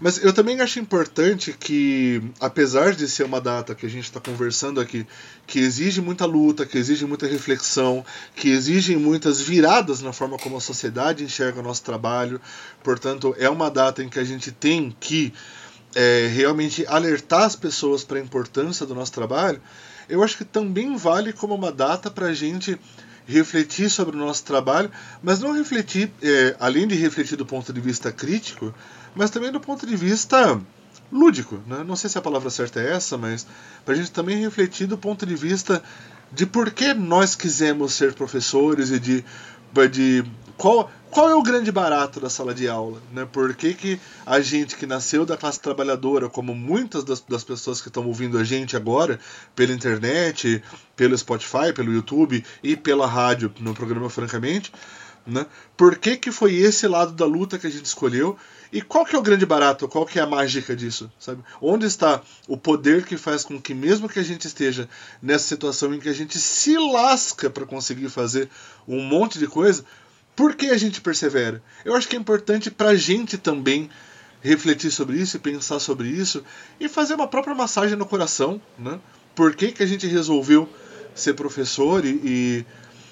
Mas 0.00 0.22
eu 0.22 0.32
também 0.32 0.60
acho 0.60 0.78
importante 0.78 1.52
que, 1.52 2.20
apesar 2.40 2.94
de 2.94 3.08
ser 3.08 3.22
uma 3.24 3.40
data 3.40 3.74
que 3.74 3.86
a 3.86 3.88
gente 3.88 4.04
está 4.04 4.20
conversando 4.20 4.80
aqui, 4.80 5.06
que 5.46 5.60
exige 5.60 6.00
muita 6.00 6.26
luta, 6.26 6.66
que 6.66 6.76
exige 6.76 7.06
muita 7.06 7.26
reflexão, 7.26 8.04
que 8.34 8.50
exige 8.50 8.96
muitas 8.96 9.40
viradas 9.40 10.02
na 10.02 10.12
forma 10.12 10.36
como 10.36 10.56
a 10.56 10.60
sociedade 10.60 11.24
enxerga 11.24 11.60
o 11.60 11.62
nosso 11.62 11.82
trabalho, 11.84 12.40
portanto, 12.82 13.34
é 13.38 13.48
uma 13.48 13.70
data 13.70 14.02
em 14.02 14.08
que 14.08 14.18
a 14.18 14.24
gente 14.24 14.50
tem 14.50 14.94
que 14.98 15.32
é, 15.94 16.28
realmente 16.28 16.86
alertar 16.86 17.42
as 17.42 17.56
pessoas 17.56 18.04
para 18.04 18.18
a 18.18 18.22
importância 18.22 18.84
do 18.84 18.94
nosso 18.94 19.12
trabalho, 19.12 19.60
eu 20.08 20.22
acho 20.22 20.36
que 20.36 20.44
também 20.44 20.96
vale 20.96 21.32
como 21.32 21.54
uma 21.54 21.72
data 21.72 22.10
para 22.10 22.26
a 22.26 22.34
gente 22.34 22.78
refletir 23.26 23.88
sobre 23.88 24.16
o 24.16 24.18
nosso 24.18 24.44
trabalho, 24.44 24.90
mas 25.22 25.40
não 25.40 25.52
refletir, 25.52 26.10
é, 26.22 26.56
além 26.60 26.86
de 26.86 26.94
refletir 26.94 27.36
do 27.36 27.46
ponto 27.46 27.72
de 27.72 27.80
vista 27.80 28.12
crítico, 28.12 28.74
mas 29.14 29.30
também 29.30 29.50
do 29.50 29.60
ponto 29.60 29.86
de 29.86 29.96
vista 29.96 30.60
lúdico. 31.10 31.60
Né? 31.66 31.82
Não 31.86 31.96
sei 31.96 32.10
se 32.10 32.18
a 32.18 32.22
palavra 32.22 32.50
certa 32.50 32.80
é 32.80 32.92
essa, 32.92 33.16
mas 33.16 33.46
para 33.84 33.94
a 33.94 33.96
gente 33.96 34.10
também 34.10 34.38
refletir 34.38 34.86
do 34.86 34.98
ponto 34.98 35.24
de 35.24 35.34
vista 35.34 35.82
de 36.32 36.44
por 36.44 36.70
que 36.70 36.92
nós 36.92 37.34
quisemos 37.34 37.94
ser 37.94 38.12
professores 38.12 38.90
e 38.90 38.98
de, 38.98 39.24
de 39.90 40.24
qual, 40.56 40.90
qual 41.14 41.30
é 41.30 41.34
o 41.36 41.44
grande 41.44 41.70
barato 41.70 42.18
da 42.18 42.28
sala 42.28 42.52
de 42.52 42.68
aula? 42.68 43.00
Né? 43.12 43.24
Por 43.24 43.54
que, 43.54 43.72
que 43.72 44.00
a 44.26 44.40
gente 44.40 44.74
que 44.74 44.84
nasceu 44.84 45.24
da 45.24 45.36
classe 45.36 45.60
trabalhadora, 45.60 46.28
como 46.28 46.52
muitas 46.56 47.04
das, 47.04 47.20
das 47.20 47.44
pessoas 47.44 47.80
que 47.80 47.86
estão 47.86 48.04
ouvindo 48.04 48.36
a 48.36 48.42
gente 48.42 48.76
agora, 48.76 49.20
pela 49.54 49.72
internet, 49.72 50.60
pelo 50.96 51.16
Spotify, 51.16 51.72
pelo 51.72 51.92
YouTube 51.92 52.44
e 52.64 52.76
pela 52.76 53.06
rádio 53.06 53.54
no 53.60 53.72
programa 53.72 54.10
Francamente, 54.10 54.72
né? 55.24 55.46
por 55.76 55.98
que, 55.98 56.16
que 56.16 56.32
foi 56.32 56.56
esse 56.56 56.88
lado 56.88 57.12
da 57.12 57.24
luta 57.24 57.60
que 57.60 57.68
a 57.68 57.70
gente 57.70 57.84
escolheu? 57.84 58.36
E 58.72 58.82
qual 58.82 59.04
que 59.04 59.14
é 59.14 59.18
o 59.18 59.22
grande 59.22 59.46
barato? 59.46 59.86
Qual 59.86 60.04
que 60.04 60.18
é 60.18 60.22
a 60.22 60.26
mágica 60.26 60.74
disso? 60.74 61.08
Sabe? 61.20 61.44
Onde 61.60 61.86
está 61.86 62.20
o 62.48 62.56
poder 62.56 63.04
que 63.04 63.16
faz 63.16 63.44
com 63.44 63.62
que 63.62 63.72
mesmo 63.72 64.08
que 64.08 64.18
a 64.18 64.24
gente 64.24 64.48
esteja 64.48 64.88
nessa 65.22 65.46
situação 65.46 65.94
em 65.94 66.00
que 66.00 66.08
a 66.08 66.12
gente 66.12 66.40
se 66.40 66.76
lasca 66.76 67.48
para 67.48 67.64
conseguir 67.64 68.08
fazer 68.08 68.50
um 68.88 69.00
monte 69.00 69.38
de 69.38 69.46
coisa, 69.46 69.84
por 70.36 70.54
que 70.54 70.66
a 70.66 70.76
gente 70.76 71.00
persevera? 71.00 71.62
Eu 71.84 71.94
acho 71.94 72.08
que 72.08 72.16
é 72.16 72.18
importante 72.18 72.70
para 72.70 72.90
a 72.90 72.96
gente 72.96 73.38
também 73.38 73.88
refletir 74.40 74.90
sobre 74.90 75.16
isso 75.16 75.36
e 75.36 75.40
pensar 75.40 75.78
sobre 75.78 76.08
isso 76.08 76.44
e 76.78 76.88
fazer 76.88 77.14
uma 77.14 77.26
própria 77.26 77.54
massagem 77.54 77.96
no 77.96 78.04
coração, 78.04 78.60
né? 78.78 79.00
Por 79.34 79.54
que, 79.54 79.72
que 79.72 79.82
a 79.82 79.86
gente 79.86 80.06
resolveu 80.06 80.68
ser 81.14 81.34
professor 81.34 82.04
e, 82.04 82.20
e... 82.22 82.66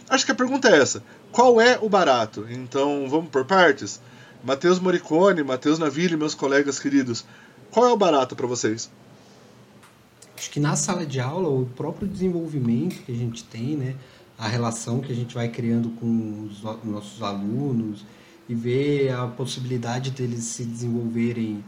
acho 0.08 0.26
que 0.26 0.32
a 0.32 0.34
pergunta 0.34 0.68
é 0.68 0.78
essa: 0.78 1.02
qual 1.30 1.60
é 1.60 1.78
o 1.80 1.88
barato? 1.88 2.46
Então 2.50 3.08
vamos 3.08 3.30
por 3.30 3.44
partes. 3.44 4.00
Matheus 4.44 4.80
Moricone, 4.80 5.42
Matheus 5.42 5.78
Naville, 5.78 6.16
meus 6.16 6.34
colegas 6.34 6.78
queridos, 6.78 7.24
qual 7.70 7.86
é 7.86 7.92
o 7.92 7.96
barato 7.96 8.34
para 8.34 8.46
vocês? 8.46 8.90
Acho 10.36 10.50
que 10.50 10.58
na 10.58 10.74
sala 10.74 11.06
de 11.06 11.20
aula 11.20 11.48
o 11.48 11.64
próprio 11.64 12.08
desenvolvimento 12.08 13.04
que 13.04 13.12
a 13.12 13.14
gente 13.14 13.44
tem, 13.44 13.76
né? 13.76 13.94
A 14.42 14.48
relação 14.48 14.98
que 14.98 15.12
a 15.12 15.14
gente 15.14 15.36
vai 15.36 15.48
criando 15.48 15.90
com 15.90 16.48
os 16.50 16.64
nossos 16.82 17.22
alunos 17.22 18.04
e 18.48 18.54
ver 18.56 19.14
a 19.14 19.28
possibilidade 19.28 20.10
deles 20.10 20.42
se 20.42 20.64
desenvolverem 20.64 21.64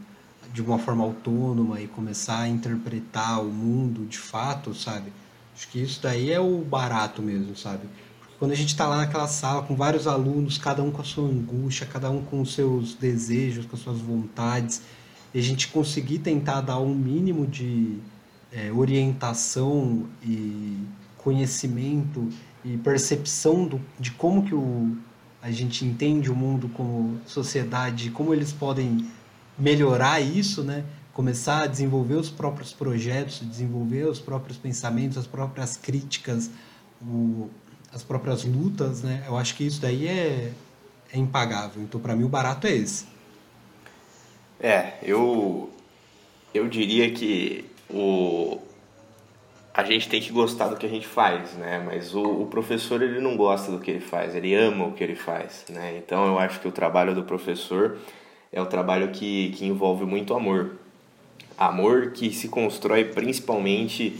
de 0.53 0.61
uma 0.61 0.77
forma 0.77 1.01
autônoma 1.01 1.79
e 1.79 1.87
começar 1.87 2.39
a 2.39 2.49
interpretar 2.49 3.41
o 3.41 3.45
mundo 3.45 4.05
de 4.05 4.17
fato, 4.17 4.75
sabe? 4.75 5.13
Acho 5.55 5.69
que 5.69 5.81
isso 5.81 6.01
daí 6.03 6.33
é 6.33 6.39
o 6.41 6.57
barato 6.65 7.21
mesmo, 7.21 7.55
sabe? 7.55 7.87
Porque 8.19 8.35
quando 8.37 8.51
a 8.51 8.55
gente 8.55 8.67
está 8.67 8.85
lá 8.89 8.97
naquela 8.97 9.29
sala 9.29 9.63
com 9.63 9.73
vários 9.73 10.05
alunos, 10.05 10.57
cada 10.57 10.83
um 10.83 10.91
com 10.91 11.01
a 11.01 11.05
sua 11.05 11.29
angústia, 11.29 11.87
cada 11.87 12.11
um 12.11 12.23
com 12.23 12.41
os 12.41 12.53
seus 12.53 12.93
desejos, 12.93 13.65
com 13.65 13.77
as 13.77 13.81
suas 13.81 13.99
vontades, 13.99 14.81
e 15.33 15.39
a 15.39 15.41
gente 15.41 15.69
conseguir 15.69 16.19
tentar 16.19 16.59
dar 16.59 16.79
um 16.79 16.93
mínimo 16.93 17.47
de 17.47 17.99
é, 18.51 18.69
orientação 18.69 20.07
e 20.21 20.77
conhecimento 21.17 22.29
e 22.65 22.77
percepção 22.77 23.65
do, 23.67 23.79
de 23.99 24.09
como 24.11 24.43
que 24.43 24.55
o, 24.55 24.97
a 25.41 25.51
gente 25.51 25.85
entende 25.85 26.31
o 26.31 26.35
mundo 26.35 26.67
como 26.69 27.19
sociedade, 27.27 28.09
como 28.09 28.33
eles 28.33 28.51
podem 28.51 29.07
melhorar 29.57 30.19
isso, 30.19 30.63
né? 30.63 30.83
Começar 31.13 31.61
a 31.61 31.67
desenvolver 31.67 32.15
os 32.15 32.29
próprios 32.29 32.73
projetos, 32.73 33.39
desenvolver 33.47 34.05
os 34.05 34.19
próprios 34.19 34.57
pensamentos, 34.57 35.17
as 35.17 35.27
próprias 35.27 35.77
críticas, 35.77 36.49
o, 36.99 37.49
as 37.93 38.01
próprias 38.01 38.43
lutas, 38.43 39.03
né? 39.03 39.23
Eu 39.27 39.37
acho 39.37 39.55
que 39.55 39.63
isso 39.63 39.79
daí 39.79 40.07
é, 40.07 40.51
é 41.13 41.17
impagável. 41.19 41.83
Então, 41.83 42.01
para 42.01 42.15
mim, 42.15 42.23
o 42.23 42.29
barato 42.29 42.65
é 42.65 42.75
esse. 42.75 43.05
É, 44.59 44.93
eu 45.03 45.69
eu 46.55 46.67
diria 46.67 47.11
que 47.11 47.65
o, 47.89 48.59
a 49.75 49.83
gente 49.83 50.07
tem 50.07 50.21
que 50.21 50.31
gostar 50.31 50.69
do 50.69 50.77
que 50.77 50.85
a 50.85 50.89
gente 50.89 51.05
faz, 51.05 51.53
né? 51.55 51.83
Mas 51.85 52.15
o, 52.15 52.23
o, 52.23 52.47
professor 52.47 53.01
ele 53.01 53.19
não 53.19 53.35
gosta 53.35 53.69
do 53.69 53.79
que 53.79 53.91
ele 53.91 53.99
faz, 53.99 54.33
ele 54.33 54.55
ama 54.55 54.85
o 54.85 54.93
que 54.93 55.03
ele 55.03 55.15
faz, 55.15 55.65
né? 55.67 55.97
Então 55.97 56.25
eu 56.25 56.39
acho 56.39 56.61
que 56.61 56.67
o 56.67 56.71
trabalho 56.71 57.13
do 57.13 57.23
professor 57.23 57.97
é 58.53 58.61
o 58.61 58.65
trabalho 58.65 59.09
que, 59.09 59.49
que 59.49 59.65
envolve 59.65 60.05
muito 60.05 60.33
amor. 60.33 60.77
Amor 61.57 62.11
que 62.11 62.31
se 62.31 62.47
constrói 62.47 63.03
principalmente 63.03 64.17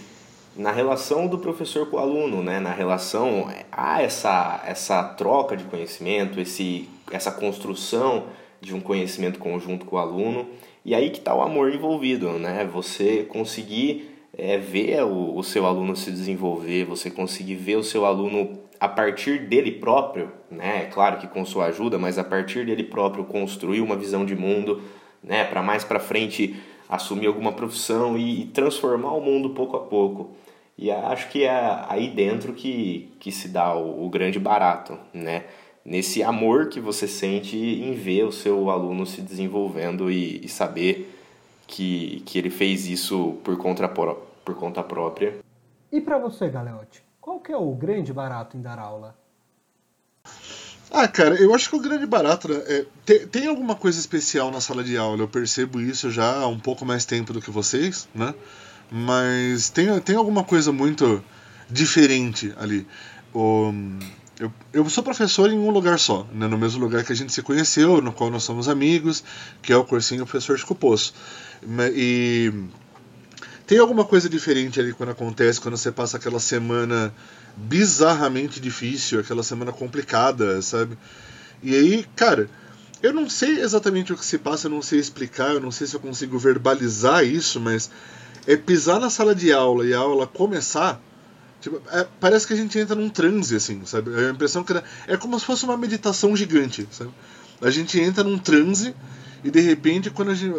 na 0.57 0.73
relação 0.73 1.25
do 1.25 1.37
professor 1.37 1.89
com 1.89 1.95
o 1.95 1.99
aluno, 1.99 2.43
né? 2.43 2.59
Na 2.59 2.73
relação 2.73 3.49
há 3.71 4.01
essa 4.01 4.61
essa 4.65 5.01
troca 5.03 5.55
de 5.55 5.63
conhecimento, 5.63 6.37
esse 6.37 6.89
essa 7.09 7.31
construção 7.31 8.25
de 8.59 8.75
um 8.75 8.81
conhecimento 8.81 9.39
conjunto 9.39 9.85
com 9.85 9.95
o 9.95 9.99
aluno 9.99 10.49
e 10.83 10.93
aí 10.93 11.11
que 11.11 11.19
está 11.19 11.33
o 11.33 11.41
amor 11.41 11.73
envolvido, 11.73 12.33
né? 12.33 12.69
Você 12.73 13.23
conseguir 13.23 14.14
é, 14.37 14.57
ver 14.57 15.03
o, 15.03 15.37
o 15.37 15.43
seu 15.43 15.65
aluno 15.65 15.95
se 15.95 16.11
desenvolver, 16.11 16.85
você 16.85 17.09
conseguir 17.09 17.55
ver 17.55 17.77
o 17.77 17.83
seu 17.83 18.05
aluno 18.05 18.59
a 18.79 18.87
partir 18.87 19.47
dele 19.47 19.71
próprio, 19.71 20.31
né? 20.51 20.85
Claro 20.93 21.17
que 21.17 21.27
com 21.27 21.45
sua 21.45 21.67
ajuda, 21.67 21.97
mas 21.97 22.17
a 22.17 22.23
partir 22.23 22.65
dele 22.65 22.83
próprio 22.83 23.23
construir 23.23 23.81
uma 23.81 23.95
visão 23.95 24.25
de 24.25 24.35
mundo, 24.35 24.81
né? 25.23 25.45
Para 25.45 25.63
mais 25.63 25.83
para 25.83 25.99
frente 25.99 26.55
assumir 26.89 27.27
alguma 27.27 27.51
profissão 27.53 28.17
e, 28.17 28.41
e, 28.41 28.45
transformar 28.45 29.13
o 29.13 29.21
mundo 29.21 29.51
pouco 29.51 29.77
a 29.77 29.81
pouco. 29.81 30.31
E 30.77 30.91
acho 30.91 31.29
que 31.29 31.43
é 31.43 31.85
aí 31.87 32.09
dentro 32.09 32.53
que, 32.53 33.13
que 33.19 33.31
se 33.31 33.47
dá 33.47 33.73
o, 33.73 34.05
o 34.05 34.09
grande 34.09 34.39
barato, 34.39 34.97
né? 35.13 35.45
Nesse 35.83 36.23
amor 36.23 36.67
que 36.67 36.79
você 36.79 37.07
sente 37.07 37.55
em 37.55 37.93
ver 37.93 38.23
o 38.23 38.31
seu 38.31 38.69
aluno 38.69 39.05
se 39.05 39.21
desenvolvendo 39.21 40.11
e, 40.11 40.43
e 40.43 40.49
saber 40.49 41.11
que, 41.67 42.21
que 42.25 42.38
ele 42.38 42.49
fez 42.49 42.88
isso 42.88 43.38
por 43.43 43.58
conta, 43.58 43.88
por 43.88 44.56
conta 44.56 44.84
própria. 44.84 45.39
E 45.91 46.01
para 46.01 46.17
você, 46.17 46.49
Galeotti, 46.49 47.04
qual 47.21 47.39
que 47.39 47.51
é 47.51 47.58
o 47.58 47.71
grande 47.73 48.13
barato 48.13 48.58
em 48.58 48.62
dar 48.62 48.80
aula? 48.80 49.17
Ah, 50.91 51.08
cara, 51.08 51.36
eu 51.36 51.54
acho 51.54 51.69
que 51.69 51.75
o 51.75 51.82
grande 51.82 52.06
barato 52.06 52.47
né, 52.47 52.62
é, 52.67 52.86
tem, 53.06 53.28
tem, 53.28 53.47
alguma 53.47 53.75
coisa 53.75 53.99
especial 53.99 54.51
na 54.51 54.62
sala 54.62 54.84
de 54.84 54.95
aula. 54.95 55.21
Eu 55.21 55.28
percebo 55.28 55.82
isso 55.82 56.12
já 56.12 56.41
há 56.41 56.47
um 56.47 56.60
pouco 56.60 56.86
mais 56.86 57.06
tempo 57.06 57.34
do 57.34 57.41
que 57.41 57.51
vocês, 57.51 58.08
né? 58.13 58.34
Mas 58.89 59.69
tem, 59.69 59.99
tem 59.99 60.15
alguma 60.15 60.43
coisa 60.43 60.71
muito 60.71 61.23
diferente 61.69 62.54
ali. 62.58 62.88
O, 63.34 63.73
eu, 64.39 64.51
eu 64.73 64.89
sou 64.89 65.04
professor 65.04 65.51
em 65.51 65.58
um 65.58 65.69
lugar 65.69 65.97
só, 65.97 66.28
né, 66.32 66.47
no 66.47 66.58
mesmo 66.58 66.82
lugar 66.82 67.04
que 67.04 67.12
a 67.12 67.15
gente 67.15 67.32
se 67.32 67.41
conheceu, 67.41 68.01
no 68.01 68.12
qual 68.12 68.30
nós 68.30 68.43
somos 68.43 68.67
amigos, 68.67 69.23
que 69.62 69.71
é 69.71 69.78
o 69.78 69.86
cursinho 69.86 70.25
Professor 70.25 70.58
de 70.58 70.65
Poço. 70.65 71.13
E 71.95 72.51
tem 73.65 73.80
alguma 73.80 74.06
coisa 74.06 74.30
diferente 74.30 74.80
ali 74.80 74.93
quando 74.93 75.10
acontece, 75.10 75.60
quando 75.60 75.78
você 75.78 75.91
passa 75.91 76.17
aquela 76.17 76.39
semana 76.39 77.13
bizarramente 77.58 78.60
difícil, 78.60 79.19
aquela 79.19 79.43
semana 79.43 79.71
complicada, 79.71 80.62
sabe? 80.62 80.97
E 81.63 81.73
aí, 81.75 82.06
cara, 82.15 82.49
eu 83.01 83.13
não 83.13 83.30
sei 83.30 83.60
exatamente 83.60 84.13
o 84.13 84.17
que 84.17 84.25
se 84.25 84.38
passa, 84.38 84.67
eu 84.67 84.71
não 84.71 84.82
sei 84.82 84.99
explicar, 84.99 85.54
eu 85.54 85.60
não 85.60 85.71
sei 85.71 85.88
se 85.88 85.95
eu 85.95 85.99
consigo 85.99 86.38
verbalizar 86.38 87.25
isso, 87.25 87.60
mas 87.60 87.89
é 88.45 88.56
pisar 88.56 88.99
na 88.99 89.10
sala 89.10 89.34
de 89.34 89.51
aula 89.51 89.86
e 89.86 89.93
a 89.93 89.99
aula 89.99 90.28
começar 90.28 91.01
Tipo, 91.65 91.82
é, 91.91 92.06
parece 92.19 92.45
que 92.45 92.54
a 92.54 92.56
gente 92.56 92.78
entra 92.78 92.95
num 92.95 93.10
transe, 93.10 93.56
assim, 93.56 93.84
sabe? 93.86 94.13
É 94.13 94.28
a 94.28 94.30
impressão 94.30 94.63
que 94.63 94.71
é 95.08 95.17
como 95.17 95.39
se 95.39 95.45
fosse 95.47 95.65
uma 95.65 95.75
meditação 95.75 96.36
gigante, 96.36 96.88
sabe? 96.91 97.10
A 97.60 97.71
gente 97.71 97.99
entra 97.99 98.23
num 98.23 98.38
transe 98.38 98.95
e 99.45 99.51
de 99.51 99.62
repente, 99.62 100.10
quando 100.10 100.31
a 100.31 100.34
gente, 100.34 100.55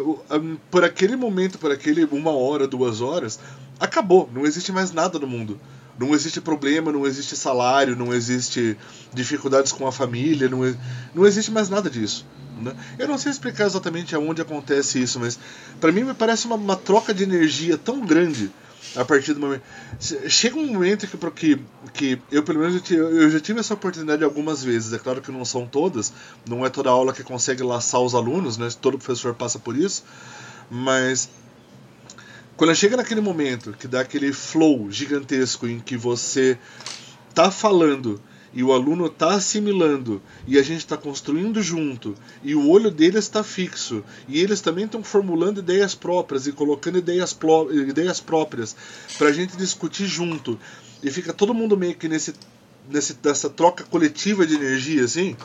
por 0.71 0.81
aquele 0.81 1.17
momento, 1.17 1.59
por 1.59 1.69
aquele 1.69 2.05
uma 2.05 2.31
hora, 2.31 2.65
duas 2.65 3.01
horas, 3.01 3.37
acabou. 3.77 4.29
Não 4.33 4.45
existe 4.45 4.71
mais 4.71 4.93
nada 4.93 5.19
no 5.19 5.27
mundo. 5.27 5.59
Não 5.99 6.15
existe 6.15 6.39
problema, 6.39 6.89
não 6.89 7.05
existe 7.05 7.35
salário, 7.35 7.97
não 7.97 8.13
existe 8.13 8.77
dificuldades 9.13 9.73
com 9.73 9.85
a 9.85 9.91
família, 9.91 10.47
não, 10.47 10.59
não 11.13 11.27
existe 11.27 11.51
mais 11.51 11.67
nada 11.67 11.89
disso. 11.89 12.25
Né? 12.61 12.73
Eu 12.97 13.09
não 13.09 13.17
sei 13.17 13.29
explicar 13.29 13.65
exatamente 13.65 14.15
aonde 14.15 14.41
acontece 14.41 15.01
isso, 15.01 15.19
mas 15.19 15.37
para 15.81 15.91
mim 15.91 16.03
me 16.05 16.13
parece 16.13 16.45
uma, 16.45 16.55
uma 16.55 16.77
troca 16.77 17.13
de 17.13 17.23
energia 17.23 17.77
tão 17.77 18.05
grande 18.05 18.49
a 18.95 19.05
partir 19.05 19.33
do 19.33 19.39
momento. 19.39 19.63
Chega 20.27 20.57
um 20.57 20.67
momento 20.67 21.07
que, 21.07 21.17
que, 21.31 21.61
que 21.93 22.21
eu, 22.31 22.43
pelo 22.43 22.59
menos, 22.59 22.89
eu 22.89 23.29
já 23.29 23.39
tive 23.39 23.59
essa 23.59 23.73
oportunidade 23.73 24.23
algumas 24.23 24.63
vezes. 24.63 24.93
É 24.93 24.99
claro 24.99 25.21
que 25.21 25.31
não 25.31 25.45
são 25.45 25.67
todas, 25.67 26.13
não 26.47 26.65
é 26.65 26.69
toda 26.69 26.89
aula 26.89 27.13
que 27.13 27.23
consegue 27.23 27.63
laçar 27.63 28.01
os 28.01 28.15
alunos, 28.15 28.57
né? 28.57 28.69
todo 28.81 28.97
professor 28.97 29.33
passa 29.33 29.59
por 29.59 29.75
isso, 29.75 30.03
mas 30.69 31.29
quando 32.55 32.73
chega 32.73 32.97
naquele 32.97 33.21
momento 33.21 33.73
que 33.73 33.87
dá 33.87 34.01
aquele 34.01 34.33
flow 34.33 34.91
gigantesco 34.91 35.67
em 35.67 35.79
que 35.79 35.95
você 35.95 36.57
tá 37.33 37.51
falando 37.51 38.19
e 38.53 38.63
o 38.63 38.73
aluno 38.73 39.07
está 39.07 39.33
assimilando. 39.33 40.21
E 40.47 40.57
a 40.57 40.63
gente 40.63 40.79
está 40.79 40.97
construindo 40.97 41.61
junto. 41.61 42.15
E 42.43 42.55
o 42.55 42.69
olho 42.69 42.89
deles 42.89 43.25
está 43.25 43.43
fixo. 43.43 44.03
E 44.27 44.41
eles 44.41 44.61
também 44.61 44.85
estão 44.85 45.03
formulando 45.03 45.59
ideias 45.59 45.93
próprias 45.93 46.47
e 46.47 46.51
colocando 46.51 46.97
ideias, 46.97 47.37
ideias 47.87 48.19
próprias 48.19 48.75
para 49.17 49.29
a 49.29 49.33
gente 49.33 49.57
discutir 49.57 50.05
junto. 50.05 50.59
E 51.03 51.11
fica 51.11 51.33
todo 51.33 51.53
mundo 51.53 51.77
meio 51.77 51.95
que 51.95 52.07
nesse, 52.07 52.33
nesse 52.89 53.17
nessa 53.23 53.49
troca 53.49 53.83
coletiva 53.83 54.45
de 54.45 54.55
energia 54.55 55.03
assim. 55.03 55.35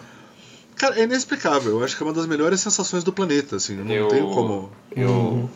Cara 0.76 0.98
é 0.98 1.04
inexplicável. 1.04 1.78
Eu 1.78 1.84
acho 1.84 1.96
que 1.96 2.02
é 2.02 2.06
uma 2.06 2.14
das 2.14 2.26
melhores 2.26 2.60
sensações 2.60 3.04
do 3.04 3.12
planeta 3.12 3.56
assim. 3.56 3.76
Não 3.76 3.92
eu, 3.92 4.08
tenho 4.08 4.30
como. 4.30 4.70
eu 4.96 5.08
uhum. 5.10 5.48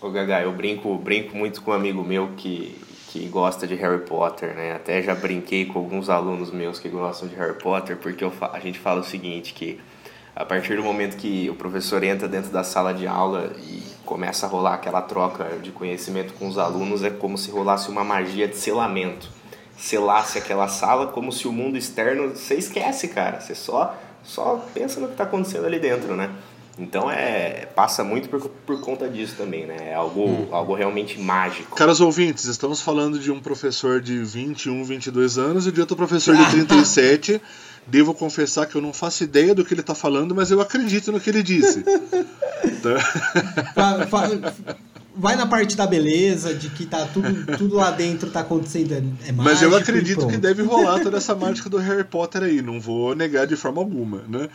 Ô 0.00 0.10
Gagá, 0.10 0.42
eu 0.42 0.52
brinco, 0.52 0.96
brinco 0.98 1.34
muito 1.34 1.62
com 1.62 1.70
um 1.70 1.74
amigo 1.74 2.04
meu 2.04 2.28
que, 2.36 2.76
que 3.14 3.28
gosta 3.28 3.64
de 3.64 3.76
Harry 3.76 4.00
Potter, 4.00 4.56
né? 4.56 4.72
Até 4.74 5.00
já 5.00 5.14
brinquei 5.14 5.66
com 5.66 5.78
alguns 5.78 6.10
alunos 6.10 6.50
meus 6.50 6.80
que 6.80 6.88
gostam 6.88 7.28
de 7.28 7.36
Harry 7.36 7.54
Potter, 7.54 7.96
porque 7.96 8.24
a 8.24 8.58
gente 8.58 8.76
fala 8.76 9.02
o 9.02 9.04
seguinte, 9.04 9.54
que 9.54 9.80
a 10.34 10.44
partir 10.44 10.74
do 10.74 10.82
momento 10.82 11.16
que 11.16 11.48
o 11.48 11.54
professor 11.54 12.02
entra 12.02 12.26
dentro 12.26 12.50
da 12.50 12.64
sala 12.64 12.92
de 12.92 13.06
aula 13.06 13.52
e 13.56 13.84
começa 14.04 14.46
a 14.46 14.48
rolar 14.48 14.74
aquela 14.74 15.00
troca 15.00 15.44
de 15.62 15.70
conhecimento 15.70 16.34
com 16.34 16.48
os 16.48 16.58
alunos, 16.58 17.04
é 17.04 17.10
como 17.10 17.38
se 17.38 17.52
rolasse 17.52 17.88
uma 17.88 18.02
magia 18.02 18.48
de 18.48 18.56
selamento. 18.56 19.28
Selasse 19.76 20.36
aquela 20.38 20.66
sala 20.66 21.06
como 21.06 21.30
se 21.30 21.46
o 21.46 21.52
mundo 21.52 21.78
externo... 21.78 22.30
Você 22.30 22.56
esquece, 22.56 23.06
cara. 23.06 23.40
Você 23.40 23.54
só, 23.54 23.96
só 24.24 24.60
pensa 24.74 24.98
no 24.98 25.06
que 25.06 25.12
está 25.12 25.22
acontecendo 25.22 25.66
ali 25.66 25.78
dentro, 25.78 26.16
né? 26.16 26.32
Então 26.78 27.10
é 27.10 27.66
passa 27.74 28.02
muito 28.02 28.28
por, 28.28 28.48
por 28.48 28.80
conta 28.80 29.08
disso 29.08 29.34
também, 29.36 29.66
né? 29.66 29.90
É 29.90 29.94
algo, 29.94 30.24
hum. 30.24 30.48
algo 30.50 30.74
realmente 30.74 31.20
mágico. 31.20 31.76
Caros 31.76 32.00
ouvintes, 32.00 32.44
estamos 32.46 32.80
falando 32.80 33.18
de 33.18 33.30
um 33.30 33.40
professor 33.40 34.00
de 34.00 34.18
21, 34.22 34.84
22 34.84 35.38
anos 35.38 35.66
e 35.66 35.72
de 35.72 35.80
outro 35.80 35.96
professor 35.96 36.36
de 36.36 36.50
37. 36.50 37.40
Devo 37.86 38.14
confessar 38.14 38.66
que 38.66 38.76
eu 38.76 38.80
não 38.80 38.94
faço 38.94 39.24
ideia 39.24 39.54
do 39.54 39.62
que 39.64 39.74
ele 39.74 39.82
está 39.82 39.94
falando, 39.94 40.34
mas 40.34 40.50
eu 40.50 40.60
acredito 40.60 41.12
no 41.12 41.20
que 41.20 41.28
ele 41.28 41.42
disse. 41.42 41.84
tá 43.74 44.06
vai 45.16 45.36
na 45.36 45.46
parte 45.46 45.76
da 45.76 45.86
beleza, 45.86 46.54
de 46.54 46.68
que 46.70 46.84
tá 46.84 47.06
tudo, 47.06 47.56
tudo 47.56 47.76
lá 47.76 47.90
dentro 47.90 48.30
tá 48.30 48.40
acontecendo. 48.40 48.92
É 48.92 49.00
mágico, 49.00 49.34
Mas 49.36 49.62
eu 49.62 49.76
acredito 49.76 50.26
que 50.26 50.36
deve 50.36 50.62
rolar 50.62 51.00
toda 51.00 51.16
essa 51.16 51.34
mágica 51.34 51.70
do 51.70 51.78
Harry 51.78 52.04
Potter 52.04 52.42
aí, 52.42 52.60
não 52.60 52.80
vou 52.80 53.14
negar 53.14 53.46
de 53.46 53.56
forma 53.56 53.80
alguma, 53.80 54.22
né? 54.28 54.48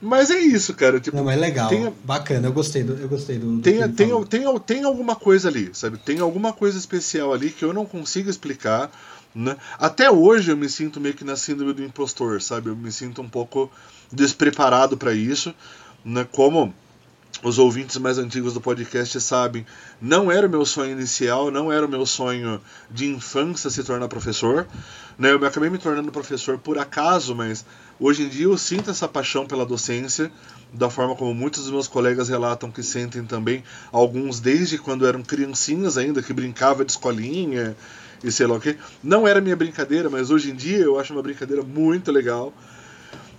Mas 0.00 0.30
é 0.30 0.38
isso, 0.38 0.74
cara. 0.74 1.00
Tipo, 1.00 1.16
não, 1.16 1.24
mas 1.24 1.40
legal, 1.40 1.68
tem, 1.68 1.92
bacana, 2.04 2.48
eu 2.48 2.52
gostei 2.52 2.82
do. 2.82 2.94
Eu 2.94 3.08
gostei 3.08 3.38
do, 3.38 3.56
do 3.56 3.62
tem, 3.62 3.80
tem, 3.92 4.24
tem, 4.24 4.58
tem 4.60 4.84
alguma 4.84 5.16
coisa 5.16 5.48
ali, 5.48 5.70
sabe? 5.72 5.98
Tem 5.98 6.20
alguma 6.20 6.52
coisa 6.52 6.76
especial 6.76 7.32
ali 7.32 7.50
que 7.50 7.64
eu 7.64 7.72
não 7.72 7.86
consigo 7.86 8.28
explicar. 8.28 8.90
Né? 9.34 9.56
Até 9.78 10.10
hoje 10.10 10.50
eu 10.50 10.56
me 10.58 10.68
sinto 10.68 11.00
meio 11.00 11.14
que 11.14 11.24
na 11.24 11.36
síndrome 11.36 11.72
do 11.72 11.82
impostor, 11.82 12.42
sabe? 12.42 12.68
Eu 12.68 12.76
me 12.76 12.92
sinto 12.92 13.22
um 13.22 13.28
pouco 13.28 13.70
despreparado 14.12 14.94
para 14.94 15.14
isso, 15.14 15.54
né? 16.04 16.26
Como 16.30 16.74
os 17.42 17.58
ouvintes 17.58 17.96
mais 17.96 18.18
antigos 18.18 18.54
do 18.54 18.60
podcast 18.60 19.20
sabem, 19.20 19.66
não 20.00 20.30
era 20.30 20.46
o 20.46 20.50
meu 20.50 20.64
sonho 20.64 20.92
inicial, 20.92 21.50
não 21.50 21.72
era 21.72 21.84
o 21.84 21.88
meu 21.88 22.06
sonho 22.06 22.60
de 22.88 23.06
infância 23.06 23.68
se 23.68 23.82
tornar 23.82 24.06
professor. 24.08 24.66
Né? 25.18 25.32
Eu 25.32 25.44
acabei 25.44 25.68
me 25.68 25.78
tornando 25.78 26.12
professor 26.12 26.56
por 26.56 26.78
acaso, 26.78 27.34
mas 27.34 27.64
hoje 27.98 28.22
em 28.22 28.28
dia 28.28 28.44
eu 28.44 28.56
sinto 28.56 28.90
essa 28.90 29.08
paixão 29.08 29.44
pela 29.44 29.66
docência, 29.66 30.30
da 30.72 30.88
forma 30.88 31.16
como 31.16 31.34
muitos 31.34 31.64
dos 31.64 31.72
meus 31.72 31.88
colegas 31.88 32.28
relatam 32.28 32.70
que 32.70 32.82
sentem 32.82 33.24
também, 33.24 33.64
alguns 33.90 34.38
desde 34.38 34.78
quando 34.78 35.06
eram 35.06 35.22
criancinhas 35.22 35.98
ainda, 35.98 36.22
que 36.22 36.32
brincava 36.32 36.84
de 36.84 36.92
escolinha 36.92 37.76
e 38.22 38.30
sei 38.30 38.46
lá 38.46 38.54
o 38.54 38.60
que. 38.60 38.76
Não 39.02 39.26
era 39.26 39.40
minha 39.40 39.56
brincadeira, 39.56 40.08
mas 40.08 40.30
hoje 40.30 40.50
em 40.50 40.54
dia 40.54 40.78
eu 40.78 40.98
acho 40.98 41.12
uma 41.12 41.22
brincadeira 41.22 41.62
muito 41.62 42.12
legal. 42.12 42.52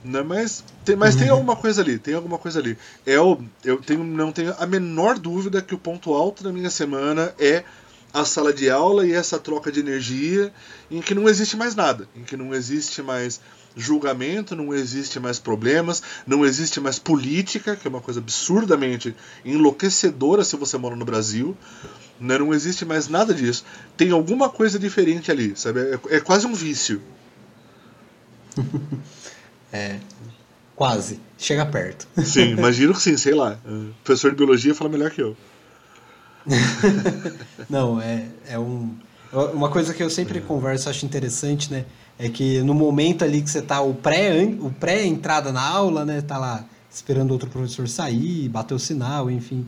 Né? 0.04 0.22
Mas, 0.22 0.64
tem, 0.84 0.96
mas 0.96 1.16
tem 1.16 1.28
uhum. 1.30 1.36
alguma 1.36 1.56
coisa 1.56 1.82
ali, 1.82 1.98
tem 1.98 2.14
alguma 2.14 2.38
coisa 2.38 2.60
ali. 2.60 2.78
É 3.06 3.20
o, 3.20 3.40
eu 3.64 3.78
tenho, 3.78 4.04
não 4.04 4.32
tenho 4.32 4.54
a 4.58 4.66
menor 4.66 5.18
dúvida 5.18 5.62
que 5.62 5.74
o 5.74 5.78
ponto 5.78 6.14
alto 6.14 6.44
da 6.44 6.52
minha 6.52 6.70
semana 6.70 7.34
é 7.40 7.64
a 8.14 8.24
sala 8.26 8.54
de 8.54 8.70
aula 8.70 9.08
e 9.08 9.14
essa 9.14 9.40
troca 9.40 9.72
de 9.72 9.80
energia 9.80 10.54
em 10.92 11.02
que 11.02 11.16
não 11.16 11.28
existe 11.28 11.58
mais 11.58 11.74
nada, 11.74 12.08
em 12.16 12.24
que 12.24 12.38
não 12.38 12.54
existe 12.54 13.02
mais 13.02 13.42
julgamento, 13.76 14.56
não 14.56 14.72
existe 14.72 15.20
mais 15.20 15.40
problemas, 15.40 16.04
não 16.28 16.46
existe 16.46 16.80
mais 16.80 17.00
política, 17.00 17.76
que 17.76 17.88
é 17.88 17.90
uma 17.90 18.02
coisa 18.02 18.20
absurdamente 18.20 19.16
enlouquecedora 19.44 20.44
se 20.44 20.56
você 20.56 20.78
mora 20.78 20.96
no 20.96 21.06
Brasil. 21.06 21.58
Né? 22.20 22.38
Não 22.38 22.54
existe 22.54 22.86
mais 22.86 23.08
nada 23.08 23.34
disso. 23.34 23.66
Tem 23.98 24.12
alguma 24.12 24.48
coisa 24.48 24.78
diferente 24.78 25.32
ali, 25.32 25.54
sabe? 25.56 25.80
É, 25.80 26.00
é 26.18 26.20
quase 26.20 26.46
um 26.46 26.54
vício. 26.54 27.02
É, 29.74 29.98
quase. 30.76 31.20
Chega 31.38 31.66
perto. 31.66 32.08
Sim, 32.24 32.52
imagino 32.58 32.94
que 32.94 33.02
sim, 33.02 33.18
sei 33.18 33.34
lá. 33.34 33.58
O 33.66 33.92
professor 34.04 34.30
de 34.32 34.38
biologia 34.38 34.76
fala 34.76 34.90
melhor 34.90 35.10
que 35.10 35.22
eu. 35.22 35.36
Não, 37.70 38.00
é, 38.00 38.28
é 38.48 38.60
um, 38.60 38.94
uma 39.54 39.70
coisa 39.70 39.94
que 39.94 40.04
eu 40.04 40.10
sempre 40.10 40.40
converso, 40.42 40.90
acho 40.90 41.06
interessante, 41.06 41.72
né? 41.72 41.86
É 42.20 42.30
que 42.30 42.62
no 42.62 42.74
momento 42.74 43.24
ali 43.24 43.42
que 43.42 43.50
você 43.50 43.62
tá 43.62 43.82
o 43.82 43.94
pré 43.94 44.46
o 44.60 44.70
pré 44.70 45.04
entrada 45.06 45.52
na 45.52 45.68
aula, 45.68 46.06
né, 46.06 46.22
tá 46.22 46.38
lá 46.38 46.64
esperando 46.92 47.32
outro 47.32 47.50
professor 47.50 47.88
sair, 47.88 48.48
bater 48.50 48.76
o 48.76 48.80
sinal, 48.80 49.32
enfim. 49.32 49.68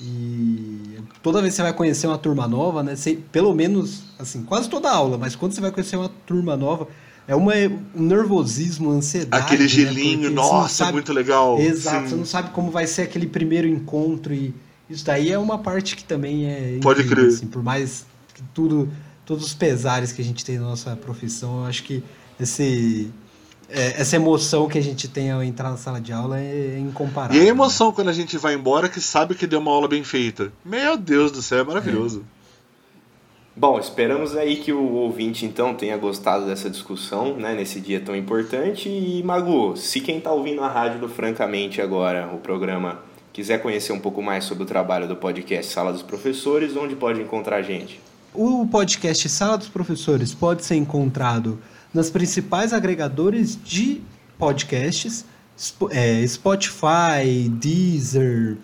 E 0.00 0.98
toda 1.22 1.42
vez 1.42 1.52
que 1.52 1.56
você 1.56 1.62
vai 1.62 1.72
conhecer 1.74 2.06
uma 2.06 2.16
turma 2.16 2.48
nova, 2.48 2.82
né, 2.82 2.96
você, 2.96 3.18
pelo 3.30 3.54
menos 3.54 4.04
assim, 4.18 4.42
quase 4.42 4.68
toda 4.68 4.90
aula, 4.90 5.18
mas 5.18 5.36
quando 5.36 5.52
você 5.52 5.60
vai 5.60 5.70
conhecer 5.70 5.96
uma 5.96 6.08
turma 6.08 6.56
nova, 6.56 6.88
é 7.26 7.34
uma, 7.34 7.52
um 7.94 8.02
nervosismo, 8.02 8.90
ansiedade. 8.90 9.44
Aquele 9.44 9.62
né? 9.62 9.68
gelinho, 9.68 10.28
né? 10.28 10.36
nossa, 10.36 10.84
sabe, 10.84 10.92
muito 10.92 11.12
legal. 11.12 11.58
Exato, 11.58 12.04
Sim. 12.04 12.08
você 12.10 12.16
não 12.16 12.26
sabe 12.26 12.50
como 12.50 12.70
vai 12.70 12.86
ser 12.86 13.02
aquele 13.02 13.26
primeiro 13.26 13.66
encontro 13.66 14.34
e 14.34 14.54
isso 14.88 15.04
daí 15.04 15.30
é 15.32 15.38
uma 15.38 15.58
parte 15.58 15.96
que 15.96 16.04
também 16.04 16.46
é. 16.46 16.78
Pode 16.82 17.00
incrível, 17.00 17.24
crer. 17.24 17.34
Assim, 17.34 17.46
por 17.46 17.62
mais 17.62 18.04
que 18.34 18.42
tudo, 18.54 18.90
todos 19.24 19.44
os 19.44 19.54
pesares 19.54 20.12
que 20.12 20.20
a 20.20 20.24
gente 20.24 20.44
tem 20.44 20.58
na 20.58 20.64
nossa 20.64 20.94
profissão, 20.96 21.60
eu 21.60 21.64
acho 21.66 21.82
que 21.84 22.02
esse, 22.38 23.10
é, 23.68 24.00
essa 24.00 24.16
emoção 24.16 24.68
que 24.68 24.76
a 24.76 24.82
gente 24.82 25.08
tem 25.08 25.30
ao 25.30 25.42
entrar 25.42 25.70
na 25.70 25.76
sala 25.76 26.00
de 26.00 26.12
aula 26.12 26.38
é 26.38 26.78
incomparável. 26.78 27.42
E 27.42 27.46
a 27.46 27.48
emoção 27.48 27.88
né? 27.88 27.92
quando 27.94 28.08
a 28.08 28.12
gente 28.12 28.36
vai 28.36 28.54
embora 28.54 28.88
que 28.88 29.00
sabe 29.00 29.34
que 29.34 29.46
deu 29.46 29.60
uma 29.60 29.70
aula 29.70 29.88
bem 29.88 30.04
feita. 30.04 30.52
Meu 30.64 30.98
Deus 30.98 31.32
do 31.32 31.40
céu, 31.40 31.60
é 31.60 31.64
maravilhoso. 31.64 32.24
Bom, 33.56 33.78
esperamos 33.78 34.36
aí 34.36 34.56
que 34.56 34.72
o 34.72 34.94
ouvinte 34.94 35.46
então 35.46 35.74
tenha 35.74 35.96
gostado 35.96 36.44
dessa 36.44 36.68
discussão, 36.68 37.36
né, 37.36 37.54
nesse 37.54 37.80
dia 37.80 38.00
tão 38.00 38.16
importante. 38.16 38.88
E 38.88 39.22
Magu, 39.22 39.76
se 39.76 40.00
quem 40.00 40.18
está 40.18 40.32
ouvindo 40.32 40.60
a 40.60 40.68
rádio 40.68 40.98
do 40.98 41.08
Francamente 41.08 41.80
agora, 41.80 42.28
o 42.34 42.38
programa, 42.38 42.98
quiser 43.32 43.62
conhecer 43.62 43.92
um 43.92 44.00
pouco 44.00 44.20
mais 44.20 44.42
sobre 44.42 44.64
o 44.64 44.66
trabalho 44.66 45.06
do 45.06 45.14
podcast 45.14 45.72
Sala 45.72 45.92
dos 45.92 46.02
Professores, 46.02 46.76
onde 46.76 46.96
pode 46.96 47.20
encontrar 47.20 47.56
a 47.58 47.62
gente? 47.62 48.00
O 48.34 48.66
podcast 48.66 49.28
Sala 49.28 49.56
dos 49.56 49.68
Professores 49.68 50.34
pode 50.34 50.64
ser 50.64 50.74
encontrado 50.74 51.60
nas 51.92 52.10
principais 52.10 52.72
agregadores 52.72 53.56
de 53.62 54.02
podcasts, 54.36 55.24
é, 55.92 56.26
Spotify, 56.26 57.48
Deezer, 57.48 58.56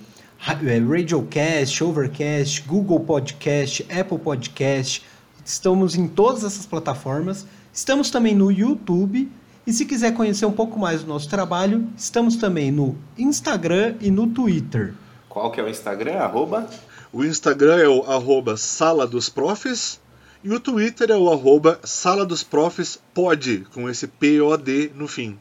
Radiocast, 0.42 1.84
Overcast, 1.84 2.62
Google 2.62 3.00
Podcast, 3.00 3.86
Apple 3.90 4.18
Podcast. 4.18 5.04
Estamos 5.44 5.94
em 5.94 6.08
todas 6.08 6.44
essas 6.44 6.64
plataformas. 6.64 7.46
Estamos 7.70 8.10
também 8.10 8.34
no 8.34 8.50
YouTube. 8.50 9.30
E 9.66 9.72
se 9.72 9.84
quiser 9.84 10.14
conhecer 10.14 10.46
um 10.46 10.52
pouco 10.52 10.78
mais 10.78 11.02
do 11.02 11.08
nosso 11.08 11.28
trabalho, 11.28 11.86
estamos 11.94 12.36
também 12.36 12.72
no 12.72 12.96
Instagram 13.18 13.96
e 14.00 14.10
no 14.10 14.26
Twitter. 14.28 14.94
Qual 15.28 15.52
que 15.52 15.60
é 15.60 15.62
o 15.62 15.68
Instagram? 15.68 16.14
Arroba? 16.14 16.66
O 17.12 17.22
Instagram 17.22 17.76
é 17.76 17.88
o 17.88 18.02
arroba 18.04 18.56
Sala 18.56 19.06
dos 19.06 19.28
Profs 19.28 20.00
e 20.42 20.50
o 20.50 20.58
Twitter 20.58 21.10
é 21.10 21.16
o 21.16 21.30
arroba 21.30 21.78
Sala 21.84 22.24
dos 22.24 22.42
Profs 22.42 22.98
Pod, 23.12 23.66
com 23.74 23.90
esse 23.90 24.06
P-O-D 24.06 24.92
no 24.94 25.06
fim. 25.06 25.38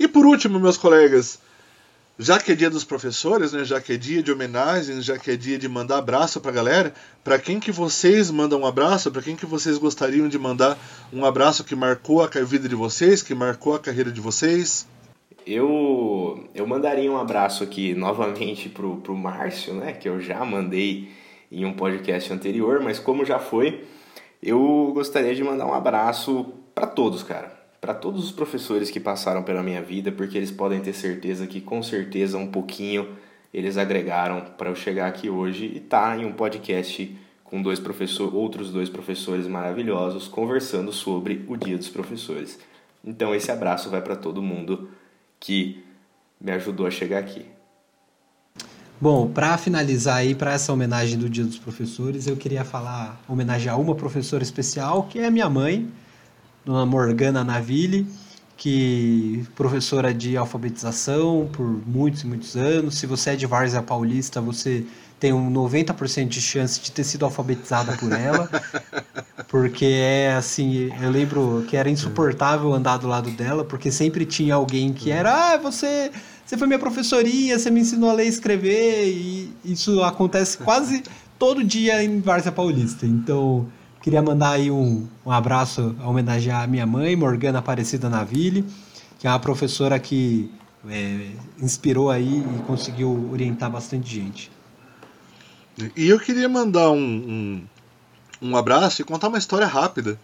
E 0.00 0.08
por 0.08 0.24
último, 0.24 0.58
meus 0.58 0.78
colegas, 0.78 1.38
já 2.18 2.40
que 2.40 2.50
é 2.50 2.54
dia 2.54 2.68
dos 2.68 2.82
professores, 2.82 3.52
né, 3.52 3.64
já 3.64 3.80
que 3.80 3.92
é 3.92 3.96
dia 3.96 4.22
de 4.22 4.32
homenagens, 4.32 5.04
já 5.04 5.16
que 5.16 5.30
é 5.30 5.36
dia 5.36 5.56
de 5.56 5.68
mandar 5.68 5.98
abraço 5.98 6.40
pra 6.40 6.50
galera, 6.50 6.92
para 7.22 7.38
quem 7.38 7.60
que 7.60 7.70
vocês 7.70 8.28
mandam 8.30 8.62
um 8.62 8.66
abraço, 8.66 9.10
para 9.12 9.22
quem 9.22 9.36
que 9.36 9.46
vocês 9.46 9.78
gostariam 9.78 10.28
de 10.28 10.38
mandar 10.38 10.76
um 11.12 11.24
abraço 11.24 11.62
que 11.62 11.76
marcou 11.76 12.22
a 12.22 12.26
vida 12.26 12.68
de 12.68 12.74
vocês, 12.74 13.22
que 13.22 13.34
marcou 13.34 13.74
a 13.74 13.78
carreira 13.78 14.10
de 14.10 14.20
vocês? 14.20 14.86
Eu 15.46 16.48
eu 16.54 16.66
mandaria 16.66 17.10
um 17.10 17.16
abraço 17.16 17.62
aqui 17.62 17.94
novamente 17.94 18.68
pro, 18.68 18.96
pro 18.96 19.14
Márcio, 19.14 19.74
né, 19.74 19.92
que 19.92 20.08
eu 20.08 20.20
já 20.20 20.44
mandei 20.44 21.10
em 21.50 21.64
um 21.64 21.72
podcast 21.72 22.32
anterior, 22.32 22.80
mas 22.80 22.98
como 22.98 23.24
já 23.24 23.38
foi, 23.38 23.84
eu 24.42 24.90
gostaria 24.92 25.34
de 25.34 25.42
mandar 25.44 25.66
um 25.66 25.72
abraço 25.72 26.52
para 26.74 26.86
todos, 26.86 27.22
cara. 27.22 27.57
Para 27.80 27.94
todos 27.94 28.24
os 28.24 28.32
professores 28.32 28.90
que 28.90 28.98
passaram 28.98 29.42
pela 29.42 29.62
minha 29.62 29.80
vida, 29.80 30.10
porque 30.10 30.36
eles 30.36 30.50
podem 30.50 30.80
ter 30.80 30.92
certeza 30.92 31.46
que 31.46 31.60
com 31.60 31.82
certeza 31.82 32.36
um 32.36 32.48
pouquinho 32.48 33.16
eles 33.52 33.76
agregaram 33.76 34.40
para 34.56 34.68
eu 34.68 34.74
chegar 34.74 35.06
aqui 35.06 35.30
hoje 35.30 35.66
e 35.66 35.78
estar 35.78 36.10
tá 36.10 36.18
em 36.18 36.26
um 36.26 36.32
podcast 36.32 37.16
com 37.44 37.62
dois 37.62 37.80
professores, 37.80 38.34
outros 38.34 38.70
dois 38.70 38.88
professores 38.90 39.46
maravilhosos 39.46 40.28
conversando 40.28 40.92
sobre 40.92 41.44
o 41.48 41.56
Dia 41.56 41.78
dos 41.78 41.88
Professores. 41.88 42.58
Então 43.04 43.34
esse 43.34 43.50
abraço 43.50 43.88
vai 43.88 44.02
para 44.02 44.16
todo 44.16 44.42
mundo 44.42 44.90
que 45.40 45.82
me 46.40 46.52
ajudou 46.52 46.86
a 46.86 46.90
chegar 46.90 47.18
aqui. 47.18 47.46
Bom, 49.00 49.30
para 49.30 49.56
finalizar 49.56 50.16
aí, 50.16 50.34
para 50.34 50.52
essa 50.52 50.72
homenagem 50.72 51.16
do 51.16 51.28
Dia 51.28 51.44
dos 51.44 51.58
Professores, 51.58 52.26
eu 52.26 52.36
queria 52.36 52.64
falar, 52.64 53.20
homenagear 53.28 53.80
uma 53.80 53.94
professora 53.94 54.42
especial, 54.42 55.04
que 55.04 55.20
é 55.20 55.30
minha 55.30 55.48
mãe, 55.48 55.88
Dona 56.68 56.84
Morgana 56.84 57.42
Naville, 57.42 58.06
que 58.54 59.42
professora 59.56 60.12
de 60.12 60.36
alfabetização 60.36 61.48
por 61.50 61.64
muitos 61.64 62.24
e 62.24 62.26
muitos 62.26 62.56
anos. 62.56 62.96
Se 62.96 63.06
você 63.06 63.30
é 63.30 63.36
de 63.36 63.46
Várzea 63.46 63.82
Paulista, 63.82 64.38
você 64.38 64.84
tem 65.18 65.32
um 65.32 65.50
90% 65.50 66.28
de 66.28 66.42
chance 66.42 66.78
de 66.78 66.92
ter 66.92 67.04
sido 67.04 67.24
alfabetizada 67.24 67.96
por 67.96 68.12
ela. 68.12 68.50
porque 69.48 69.86
é 69.86 70.34
assim, 70.34 70.90
eu 71.00 71.10
lembro 71.10 71.64
que 71.66 71.74
era 71.74 71.88
insuportável 71.88 72.70
andar 72.74 72.98
do 72.98 73.08
lado 73.08 73.30
dela, 73.30 73.64
porque 73.64 73.90
sempre 73.90 74.26
tinha 74.26 74.54
alguém 74.54 74.92
que 74.92 75.10
era, 75.10 75.54
ah, 75.54 75.56
você 75.56 76.10
você 76.44 76.58
foi 76.58 76.66
minha 76.66 76.78
professorinha, 76.78 77.58
você 77.58 77.70
me 77.70 77.80
ensinou 77.80 78.10
a 78.10 78.12
ler 78.12 78.26
e 78.26 78.28
escrever, 78.28 79.06
e 79.08 79.52
isso 79.64 80.02
acontece 80.02 80.58
quase 80.58 81.02
todo 81.38 81.64
dia 81.64 82.04
em 82.04 82.20
Várzea 82.20 82.52
Paulista. 82.52 83.06
Então, 83.06 83.66
queria 84.00 84.22
mandar 84.22 84.50
aí 84.50 84.70
um, 84.70 85.06
um 85.24 85.30
abraço 85.30 85.94
a 86.00 86.08
homenagear 86.08 86.62
a 86.62 86.66
minha 86.66 86.86
mãe, 86.86 87.14
Morgana 87.16 87.58
Aparecida 87.58 88.08
Naville, 88.08 88.64
que 89.18 89.26
é 89.26 89.30
uma 89.30 89.40
professora 89.40 89.98
que 89.98 90.50
é, 90.88 91.30
inspirou 91.60 92.10
aí 92.10 92.38
e 92.38 92.62
conseguiu 92.66 93.30
orientar 93.32 93.70
bastante 93.70 94.14
gente. 94.14 94.50
E 95.96 96.08
eu 96.08 96.18
queria 96.18 96.48
mandar 96.48 96.90
um, 96.90 96.98
um, 96.98 98.48
um 98.50 98.56
abraço 98.56 99.00
e 99.00 99.04
contar 99.04 99.28
uma 99.28 99.38
história 99.38 99.66
rápida 99.66 100.18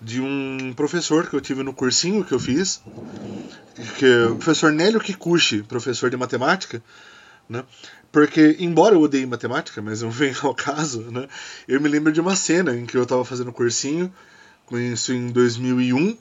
de 0.00 0.20
um 0.20 0.72
professor 0.74 1.28
que 1.28 1.34
eu 1.34 1.40
tive 1.40 1.62
no 1.62 1.72
cursinho 1.72 2.24
que 2.24 2.32
eu 2.32 2.40
fiz, 2.40 2.80
que 3.98 4.06
é 4.06 4.26
o 4.26 4.36
professor 4.36 4.72
Nélio 4.72 5.00
Kikuchi, 5.00 5.62
professor 5.62 6.08
de 6.10 6.16
matemática, 6.16 6.82
né? 7.48 7.64
Porque, 8.12 8.56
embora 8.58 8.94
eu 8.94 9.00
odeie 9.00 9.26
matemática, 9.26 9.80
mas 9.80 10.02
não 10.02 10.10
vem 10.10 10.34
ao 10.42 10.54
caso, 10.54 11.10
né? 11.10 11.28
Eu 11.68 11.80
me 11.80 11.88
lembro 11.88 12.12
de 12.12 12.20
uma 12.20 12.34
cena 12.36 12.76
em 12.76 12.86
que 12.86 12.96
eu 12.96 13.04
estava 13.04 13.24
fazendo 13.24 13.52
cursinho, 13.52 14.12
com 14.66 14.78
isso 14.78 15.12
em 15.12 15.28
2001, 15.28 16.16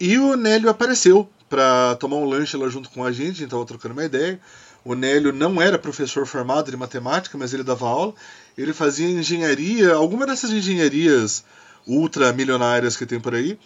e 0.00 0.18
o 0.18 0.36
Nélio 0.36 0.68
apareceu 0.68 1.28
para 1.48 1.94
tomar 1.96 2.16
um 2.16 2.24
lanche 2.24 2.56
lá 2.56 2.68
junto 2.68 2.90
com 2.90 3.04
a 3.04 3.12
gente, 3.12 3.22
a 3.22 3.34
gente 3.34 3.44
estava 3.44 3.64
trocando 3.64 3.92
uma 3.92 4.04
ideia. 4.04 4.40
O 4.84 4.94
Nélio 4.94 5.32
não 5.32 5.62
era 5.62 5.78
professor 5.78 6.26
formado 6.26 6.70
de 6.70 6.76
matemática, 6.76 7.38
mas 7.38 7.54
ele 7.54 7.62
dava 7.62 7.86
aula. 7.86 8.14
Ele 8.58 8.72
fazia 8.72 9.08
engenharia, 9.08 9.92
alguma 9.92 10.26
dessas 10.26 10.50
engenharias 10.50 11.44
ultramilionárias 11.86 12.96
que 12.96 13.06
tem 13.06 13.20
por 13.20 13.34
aí. 13.34 13.58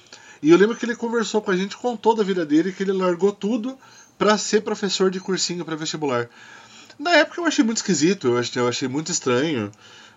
E 0.42 0.50
eu 0.50 0.58
lembro 0.58 0.76
que 0.76 0.84
ele 0.84 0.94
conversou 0.94 1.40
com 1.40 1.50
a 1.50 1.56
gente, 1.56 1.76
contou 1.76 2.14
da 2.14 2.22
vida 2.22 2.44
dele, 2.44 2.72
que 2.72 2.82
ele 2.82 2.92
largou 2.92 3.32
tudo 3.32 3.78
para 4.18 4.36
ser 4.36 4.60
professor 4.62 5.10
de 5.10 5.20
cursinho 5.20 5.64
para 5.64 5.76
vestibular. 5.76 6.28
Na 6.98 7.10
época 7.16 7.40
eu 7.40 7.46
achei 7.46 7.64
muito 7.64 7.78
esquisito, 7.78 8.28
eu 8.28 8.38
achei, 8.38 8.62
eu 8.62 8.68
achei 8.68 8.88
muito 8.88 9.12
estranho, 9.12 9.70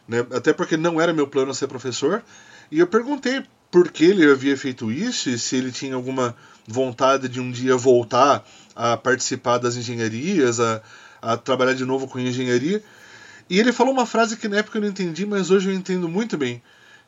né? 0.08 0.26
até 0.32 0.54
porque 0.54 0.78
não 0.78 1.00
era 1.00 1.13
meu 1.13 1.28
plano 1.28 1.54
ser 1.54 1.68
professor. 1.68 2.24
E 2.72 2.80
eu 2.80 2.88
perguntei 2.88 3.44
por 3.72 3.92
que 3.92 4.06
ele 4.06 4.30
havia 4.30 4.56
feito 4.58 4.92
isso 4.92 5.30
e 5.30 5.38
se 5.38 5.56
ele 5.56 5.72
tinha 5.72 5.96
alguma 5.96 6.36
vontade 6.68 7.28
de 7.28 7.39
um 7.39 7.52
dia 7.52 7.76
voltar 7.76 8.46
a 8.76 8.96
participar 8.96 9.58
das 9.58 9.76
engenharias, 9.76 10.60
a, 10.60 10.82
a 11.22 11.38
trabalhar 11.38 11.74
de 11.74 11.86
novo 11.86 12.08
com 12.08 12.20
engenharia. 12.20 12.84
E 13.50 13.60
ele 13.60 13.74
falou 13.74 13.92
uma 13.92 14.06
frase 14.06 14.38
que 14.38 14.48
na 14.48 14.58
época 14.58 14.78
eu 14.78 14.82
não 14.82 14.89
entendi, 14.89 15.26
mas 15.26 15.50
hoje 15.50 15.70
eu 15.70 15.74
entendo 15.74 16.08
muito 16.08 16.38
bem 16.38 16.62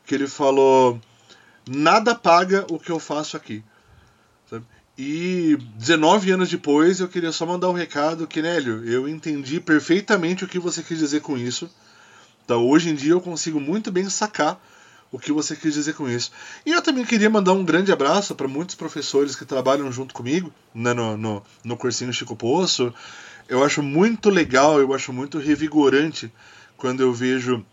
que 0.04 0.14
ele 0.14 0.26
falou: 0.26 1.00
nada 1.68 2.14
paga 2.14 2.66
o 2.70 2.78
que 2.78 2.90
eu 2.90 2.98
faço 2.98 3.36
aqui. 3.36 3.62
E 4.96 5.56
19 5.76 6.30
anos 6.32 6.50
depois 6.50 7.00
eu 7.00 7.08
queria 7.08 7.32
só 7.32 7.46
mandar 7.46 7.70
um 7.70 7.74
recado 7.74 8.26
que, 8.26 8.42
Nélio, 8.42 8.84
eu 8.84 9.08
entendi 9.08 9.58
perfeitamente 9.58 10.44
o 10.44 10.48
que 10.48 10.58
você 10.58 10.82
quis 10.82 10.98
dizer 10.98 11.20
com 11.20 11.38
isso. 11.38 11.70
Então, 12.44 12.66
hoje 12.68 12.90
em 12.90 12.94
dia 12.94 13.12
eu 13.12 13.20
consigo 13.20 13.58
muito 13.58 13.90
bem 13.90 14.08
sacar 14.10 14.60
o 15.10 15.18
que 15.18 15.32
você 15.32 15.54
quis 15.56 15.74
dizer 15.74 15.94
com 15.94 16.08
isso. 16.08 16.32
E 16.64 16.72
eu 16.72 16.82
também 16.82 17.04
queria 17.04 17.30
mandar 17.30 17.52
um 17.52 17.64
grande 17.64 17.92
abraço 17.92 18.34
para 18.34 18.48
muitos 18.48 18.74
professores 18.74 19.36
que 19.36 19.44
trabalham 19.44 19.92
junto 19.92 20.14
comigo 20.14 20.52
né, 20.74 20.92
no, 20.92 21.16
no, 21.16 21.42
no 21.62 21.76
cursinho 21.76 22.12
Chico 22.12 22.34
Poço. 22.34 22.92
Eu 23.48 23.62
acho 23.62 23.82
muito 23.82 24.30
legal, 24.30 24.80
eu 24.80 24.94
acho 24.94 25.12
muito 25.12 25.38
revigorante 25.38 26.32
quando 26.76 27.00
eu 27.00 27.12
vejo 27.12 27.64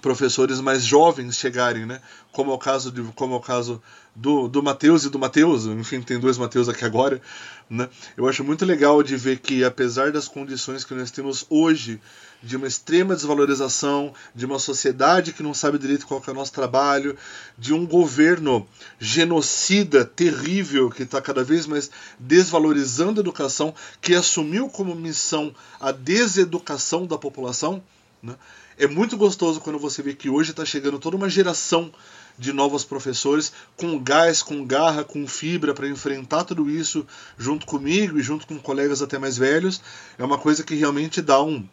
professores 0.00 0.60
mais 0.60 0.84
jovens 0.84 1.36
chegarem, 1.36 1.86
né? 1.86 2.00
Como 2.32 2.50
é 2.50 2.54
o 2.54 2.58
caso 2.58 2.90
de, 2.90 3.02
como 3.14 3.34
é 3.34 3.36
o 3.36 3.40
caso 3.40 3.82
do, 4.14 4.48
do 4.48 4.62
Mateus 4.62 5.04
e 5.04 5.10
do 5.10 5.18
Mateus, 5.18 5.66
enfim, 5.66 6.00
tem 6.00 6.18
dois 6.18 6.38
Mateus 6.38 6.68
aqui 6.68 6.84
agora, 6.84 7.20
né? 7.68 7.88
Eu 8.16 8.28
acho 8.28 8.42
muito 8.42 8.64
legal 8.64 9.02
de 9.02 9.16
ver 9.16 9.38
que 9.38 9.64
apesar 9.64 10.10
das 10.10 10.26
condições 10.26 10.84
que 10.84 10.94
nós 10.94 11.10
temos 11.10 11.44
hoje 11.50 12.00
de 12.42 12.56
uma 12.56 12.66
extrema 12.66 13.14
desvalorização, 13.14 14.12
de 14.34 14.46
uma 14.46 14.58
sociedade 14.58 15.32
que 15.32 15.42
não 15.42 15.54
sabe 15.54 15.78
direito 15.78 16.06
qual 16.06 16.22
é 16.26 16.30
o 16.30 16.34
nosso 16.34 16.52
trabalho, 16.52 17.16
de 17.58 17.72
um 17.72 17.86
governo 17.86 18.66
genocida 18.98 20.04
terrível 20.04 20.90
que 20.90 21.02
está 21.02 21.20
cada 21.20 21.42
vez 21.42 21.66
mais 21.66 21.90
desvalorizando 22.18 23.20
a 23.20 23.22
educação, 23.22 23.74
que 24.00 24.14
assumiu 24.14 24.68
como 24.68 24.94
missão 24.94 25.54
a 25.80 25.90
deseducação 25.92 27.06
da 27.06 27.18
população, 27.18 27.82
né? 28.22 28.34
É 28.78 28.86
muito 28.86 29.16
gostoso 29.16 29.60
quando 29.60 29.78
você 29.78 30.02
vê 30.02 30.14
que 30.14 30.28
hoje 30.28 30.50
está 30.50 30.64
chegando 30.64 30.98
toda 30.98 31.16
uma 31.16 31.30
geração 31.30 31.90
de 32.38 32.52
novos 32.52 32.84
professores 32.84 33.50
com 33.74 33.98
gás, 33.98 34.42
com 34.42 34.66
garra, 34.66 35.02
com 35.02 35.26
fibra 35.26 35.72
para 35.72 35.88
enfrentar 35.88 36.44
tudo 36.44 36.68
isso 36.68 37.06
junto 37.38 37.64
comigo 37.64 38.18
e 38.18 38.22
junto 38.22 38.46
com 38.46 38.58
colegas 38.58 39.00
até 39.00 39.18
mais 39.18 39.38
velhos. 39.38 39.80
É 40.18 40.24
uma 40.24 40.36
coisa 40.36 40.62
que 40.62 40.74
realmente 40.74 41.22
dá 41.22 41.42
um, 41.42 41.66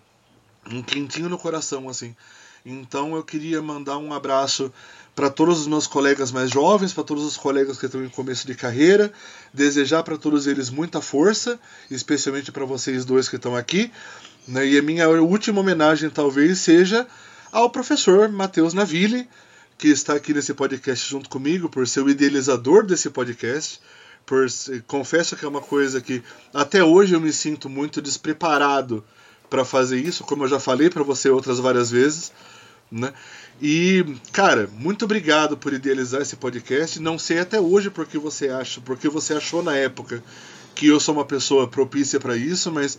um 0.72 0.82
quentinho 0.82 1.28
no 1.28 1.38
coração 1.38 1.90
assim. 1.90 2.16
Então 2.66 3.14
eu 3.18 3.24
queria 3.24 3.62
mandar 3.62 3.98
um 3.98 4.14
abraço 4.14 4.72
para 5.14 5.30
todos 5.30 5.60
os 5.60 5.68
meus 5.68 5.86
colegas 5.86 6.32
mais 6.32 6.50
jovens, 6.50 6.94
para 6.94 7.04
todos 7.04 7.26
os 7.26 7.36
colegas 7.36 7.78
que 7.78 7.86
estão 7.86 8.04
em 8.04 8.10
começo 8.10 8.48
de 8.48 8.56
carreira, 8.56 9.12
desejar 9.54 10.04
para 10.04 10.18
todos 10.18 10.48
eles 10.48 10.70
muita 10.70 11.02
força, 11.02 11.60
especialmente 11.92 12.52
para 12.52 12.64
vocês 12.64 13.04
dois 13.04 13.28
que 13.28 13.36
estão 13.36 13.56
aqui, 13.56 13.92
né? 14.48 14.66
E 14.68 14.78
a 14.78 14.82
minha 14.82 15.10
última 15.10 15.62
homenagem 15.62 16.10
talvez 16.10 16.60
seja 16.60 17.08
ao 17.52 17.70
professor 17.70 18.30
Matheus 18.30 18.74
Naville, 18.74 19.28
que 19.78 19.88
está 19.88 20.14
aqui 20.14 20.34
nesse 20.34 20.54
podcast 20.54 21.10
junto 21.10 21.30
comigo, 21.30 21.70
por 21.70 21.88
ser 21.88 22.02
o 22.02 22.10
idealizador 22.10 22.86
desse 22.86 23.10
podcast. 23.10 23.80
Por, 24.26 24.48
confesso 24.88 25.36
que 25.36 25.46
é 25.46 25.48
uma 25.48 25.62
coisa 25.62 26.00
que 26.00 26.24
até 26.54 26.84
hoje 26.84 27.14
eu 27.14 27.20
me 27.20 27.34
sinto 27.34 27.70
muito 27.70 28.02
despreparado 28.02 29.04
para 29.50 29.66
fazer 29.66 30.00
isso, 30.00 30.24
como 30.24 30.46
eu 30.46 30.48
já 30.48 30.60
falei 30.60 30.90
para 30.90 31.04
você 31.04 31.30
outras 31.30 31.60
várias 31.60 31.92
vezes. 31.92 32.32
Né? 32.92 33.14
E, 33.62 34.06
cara, 34.32 34.70
muito 34.78 35.06
obrigado 35.06 35.58
por 35.58 35.74
idealizar 35.74 36.22
esse 36.22 36.36
podcast. 36.36 37.00
Não 37.00 37.20
sei 37.20 37.40
até 37.40 37.60
hoje 37.60 37.90
porque 37.90 38.18
você 38.18 38.50
acha, 38.50 38.82
porque 38.82 39.10
você 39.10 39.34
achou 39.34 39.62
na 39.62 39.76
época 39.76 40.24
que 40.76 40.88
eu 40.88 41.00
sou 41.00 41.16
uma 41.16 41.26
pessoa 41.26 41.68
propícia 41.68 42.20
para 42.20 42.36
isso, 42.36 42.72
mas 42.72 42.98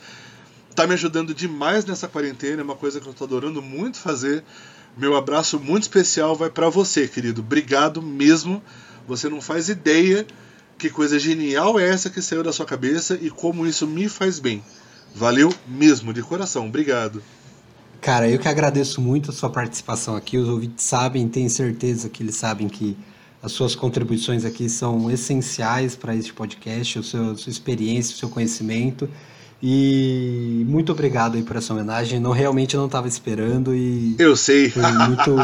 tá 0.75 0.87
me 0.87 0.95
ajudando 0.95 1.35
demais 1.35 1.85
nessa 1.85 2.09
quarentena, 2.09 2.61
é 2.61 2.65
uma 2.65 2.77
coisa 2.77 3.01
que 3.01 3.07
eu 3.07 3.15
tô 3.15 3.25
adorando 3.25 3.63
muito 3.63 3.99
fazer. 3.99 4.43
Meu 4.97 5.17
abraço 5.17 5.59
muito 5.59 5.83
especial 5.85 6.35
vai 6.35 6.51
para 6.51 6.69
você, 6.69 7.09
querido. 7.09 7.41
Obrigado 7.41 8.01
mesmo. 8.01 8.63
Você 9.07 9.29
não 9.29 9.41
faz 9.41 9.69
ideia 9.69 10.27
que 10.79 10.91
coisa 10.91 11.19
genial 11.19 11.79
é 11.79 11.89
essa 11.89 12.11
que 12.11 12.21
saiu 12.21 12.43
da 12.43 12.53
sua 12.53 12.67
cabeça 12.67 13.19
e 13.21 13.31
como 13.31 13.67
isso 13.67 13.87
me 13.87 14.09
faz 14.09 14.39
bem. 14.39 14.63
Valeu 15.15 15.53
mesmo, 15.67 16.13
de 16.13 16.23
coração. 16.23 16.67
Obrigado. 16.67 17.23
Cara, 18.01 18.29
eu 18.29 18.39
que 18.39 18.49
agradeço 18.49 19.01
muito 19.01 19.31
a 19.31 19.33
sua 19.33 19.49
participação 19.49 20.15
aqui. 20.15 20.37
Os 20.37 20.49
ouvintes 20.49 20.85
sabem, 20.85 21.27
tenho 21.29 21.49
certeza 21.49 22.09
que 22.09 22.23
eles 22.23 22.37
sabem 22.37 22.69
que 22.69 22.97
as 23.43 23.53
suas 23.53 23.75
contribuições 23.75 24.45
aqui 24.45 24.69
são 24.69 25.11
essenciais 25.11 25.95
para 25.95 26.15
este 26.15 26.33
podcast, 26.33 26.99
a 26.99 27.03
sua, 27.03 27.33
a 27.33 27.37
sua 27.37 27.51
experiência, 27.51 28.15
o 28.15 28.19
seu 28.19 28.29
conhecimento. 28.29 29.09
E 29.63 30.65
muito 30.69 30.93
obrigado 30.93 31.37
aí 31.37 31.43
por 31.43 31.57
essa 31.57 31.73
homenagem. 31.73 32.21
Não 32.21 32.33
realmente 32.33 32.77
não 32.77 32.87
estava 32.87 33.09
esperando 33.09 33.75
e 33.75 34.15
Eu 34.19 34.37
sei. 34.37 34.71
Foi 34.71 34.83
muito 34.93 35.37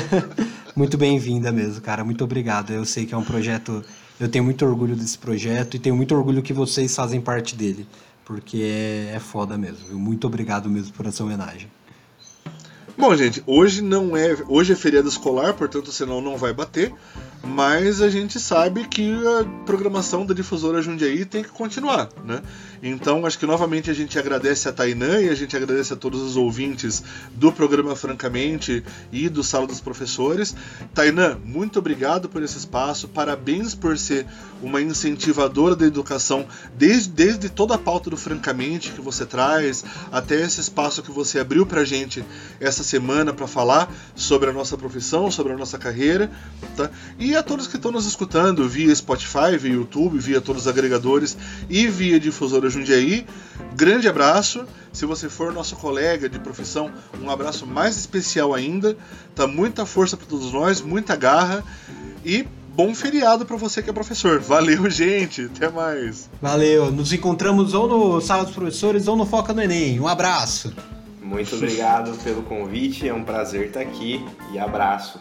muito 0.74 0.96
bem-vinda 0.96 1.50
mesmo, 1.52 1.80
cara. 1.80 2.04
Muito 2.04 2.24
obrigado. 2.24 2.72
Eu 2.72 2.84
sei 2.84 3.04
que 3.04 3.14
é 3.14 3.16
um 3.16 3.24
projeto, 3.24 3.84
eu 4.18 4.28
tenho 4.28 4.44
muito 4.44 4.64
orgulho 4.64 4.94
desse 4.94 5.18
projeto 5.18 5.74
e 5.74 5.78
tenho 5.78 5.96
muito 5.96 6.14
orgulho 6.14 6.42
que 6.42 6.52
vocês 6.52 6.94
fazem 6.94 7.20
parte 7.20 7.56
dele, 7.56 7.86
porque 8.24 8.58
é, 8.62 9.12
é 9.16 9.20
foda 9.20 9.58
mesmo. 9.58 9.98
Muito 9.98 10.26
obrigado 10.26 10.70
mesmo 10.70 10.92
por 10.92 11.04
essa 11.06 11.22
homenagem. 11.24 11.68
Bom, 12.96 13.14
gente, 13.14 13.42
hoje 13.46 13.80
não 13.80 14.16
é. 14.16 14.36
Hoje 14.48 14.72
é 14.72 14.76
feriado 14.76 15.08
escolar, 15.08 15.54
portanto, 15.54 15.92
senão 15.92 16.20
não 16.20 16.36
vai 16.36 16.52
bater. 16.52 16.92
Mas 17.48 18.02
a 18.02 18.10
gente 18.10 18.38
sabe 18.38 18.86
que 18.86 19.10
a 19.10 19.64
programação 19.64 20.24
da 20.26 20.34
difusora 20.34 20.82
Jundiaí 20.82 21.24
tem 21.24 21.42
que 21.42 21.48
continuar, 21.48 22.08
né? 22.24 22.42
Então, 22.82 23.26
acho 23.26 23.38
que 23.38 23.46
novamente 23.46 23.90
a 23.90 23.94
gente 23.94 24.18
agradece 24.18 24.68
a 24.68 24.72
Tainã 24.72 25.20
e 25.20 25.28
a 25.28 25.34
gente 25.34 25.56
agradece 25.56 25.92
a 25.92 25.96
todos 25.96 26.20
os 26.20 26.36
ouvintes 26.36 27.02
do 27.34 27.50
programa 27.50 27.96
Francamente 27.96 28.84
e 29.10 29.28
do 29.28 29.42
Sala 29.42 29.66
dos 29.66 29.80
Professores. 29.80 30.54
Tainã, 30.94 31.36
muito 31.44 31.78
obrigado 31.78 32.28
por 32.28 32.42
esse 32.42 32.58
espaço, 32.58 33.08
parabéns 33.08 33.74
por 33.74 33.98
ser 33.98 34.26
uma 34.62 34.80
incentivadora 34.80 35.74
da 35.74 35.86
educação 35.86 36.46
desde, 36.76 37.10
desde 37.10 37.48
toda 37.48 37.74
a 37.74 37.78
pauta 37.78 38.10
do 38.10 38.16
Francamente 38.16 38.92
que 38.92 39.00
você 39.00 39.26
traz, 39.26 39.84
até 40.12 40.40
esse 40.40 40.60
espaço 40.60 41.02
que 41.02 41.10
você 41.10 41.40
abriu 41.40 41.66
pra 41.66 41.84
gente 41.84 42.24
essa 42.60 42.84
semana 42.84 43.32
para 43.32 43.46
falar 43.46 43.92
sobre 44.14 44.50
a 44.50 44.52
nossa 44.52 44.76
profissão, 44.76 45.30
sobre 45.30 45.52
a 45.52 45.56
nossa 45.56 45.78
carreira, 45.78 46.30
tá? 46.76 46.90
E 47.18 47.34
a 47.38 47.42
todos 47.42 47.68
que 47.68 47.76
estão 47.76 47.92
nos 47.92 48.04
escutando 48.04 48.68
via 48.68 48.92
Spotify, 48.94 49.56
via 49.56 49.72
YouTube, 49.74 50.18
via 50.18 50.40
todos 50.40 50.62
os 50.62 50.68
agregadores 50.68 51.36
e 51.70 51.86
via 51.86 52.18
difusora 52.18 52.68
Jundiaí, 52.68 53.24
grande 53.76 54.08
abraço. 54.08 54.64
Se 54.92 55.06
você 55.06 55.28
for 55.28 55.52
nosso 55.52 55.76
colega 55.76 56.28
de 56.28 56.40
profissão, 56.40 56.90
um 57.22 57.30
abraço 57.30 57.64
mais 57.64 57.96
especial 57.96 58.52
ainda. 58.52 58.96
Tá 59.36 59.46
muita 59.46 59.86
força 59.86 60.16
para 60.16 60.26
todos 60.26 60.52
nós, 60.52 60.80
muita 60.80 61.14
garra 61.14 61.62
e 62.24 62.44
bom 62.74 62.92
feriado 62.92 63.46
para 63.46 63.56
você 63.56 63.82
que 63.82 63.90
é 63.90 63.92
professor. 63.92 64.40
Valeu, 64.40 64.88
gente. 64.90 65.44
Até 65.44 65.70
mais. 65.70 66.28
Valeu. 66.42 66.90
Nos 66.90 67.12
encontramos 67.12 67.72
ou 67.72 67.88
no 67.88 68.20
Sala 68.20 68.44
dos 68.44 68.54
Professores 68.54 69.06
ou 69.06 69.16
no 69.16 69.24
Foca 69.24 69.52
no 69.52 69.62
Enem. 69.62 70.00
Um 70.00 70.08
abraço. 70.08 70.72
Muito 71.22 71.54
obrigado 71.54 72.16
pelo 72.24 72.42
convite. 72.42 73.08
É 73.08 73.14
um 73.14 73.22
prazer 73.22 73.66
estar 73.66 73.80
aqui 73.80 74.24
e 74.52 74.58
abraço. 74.58 75.20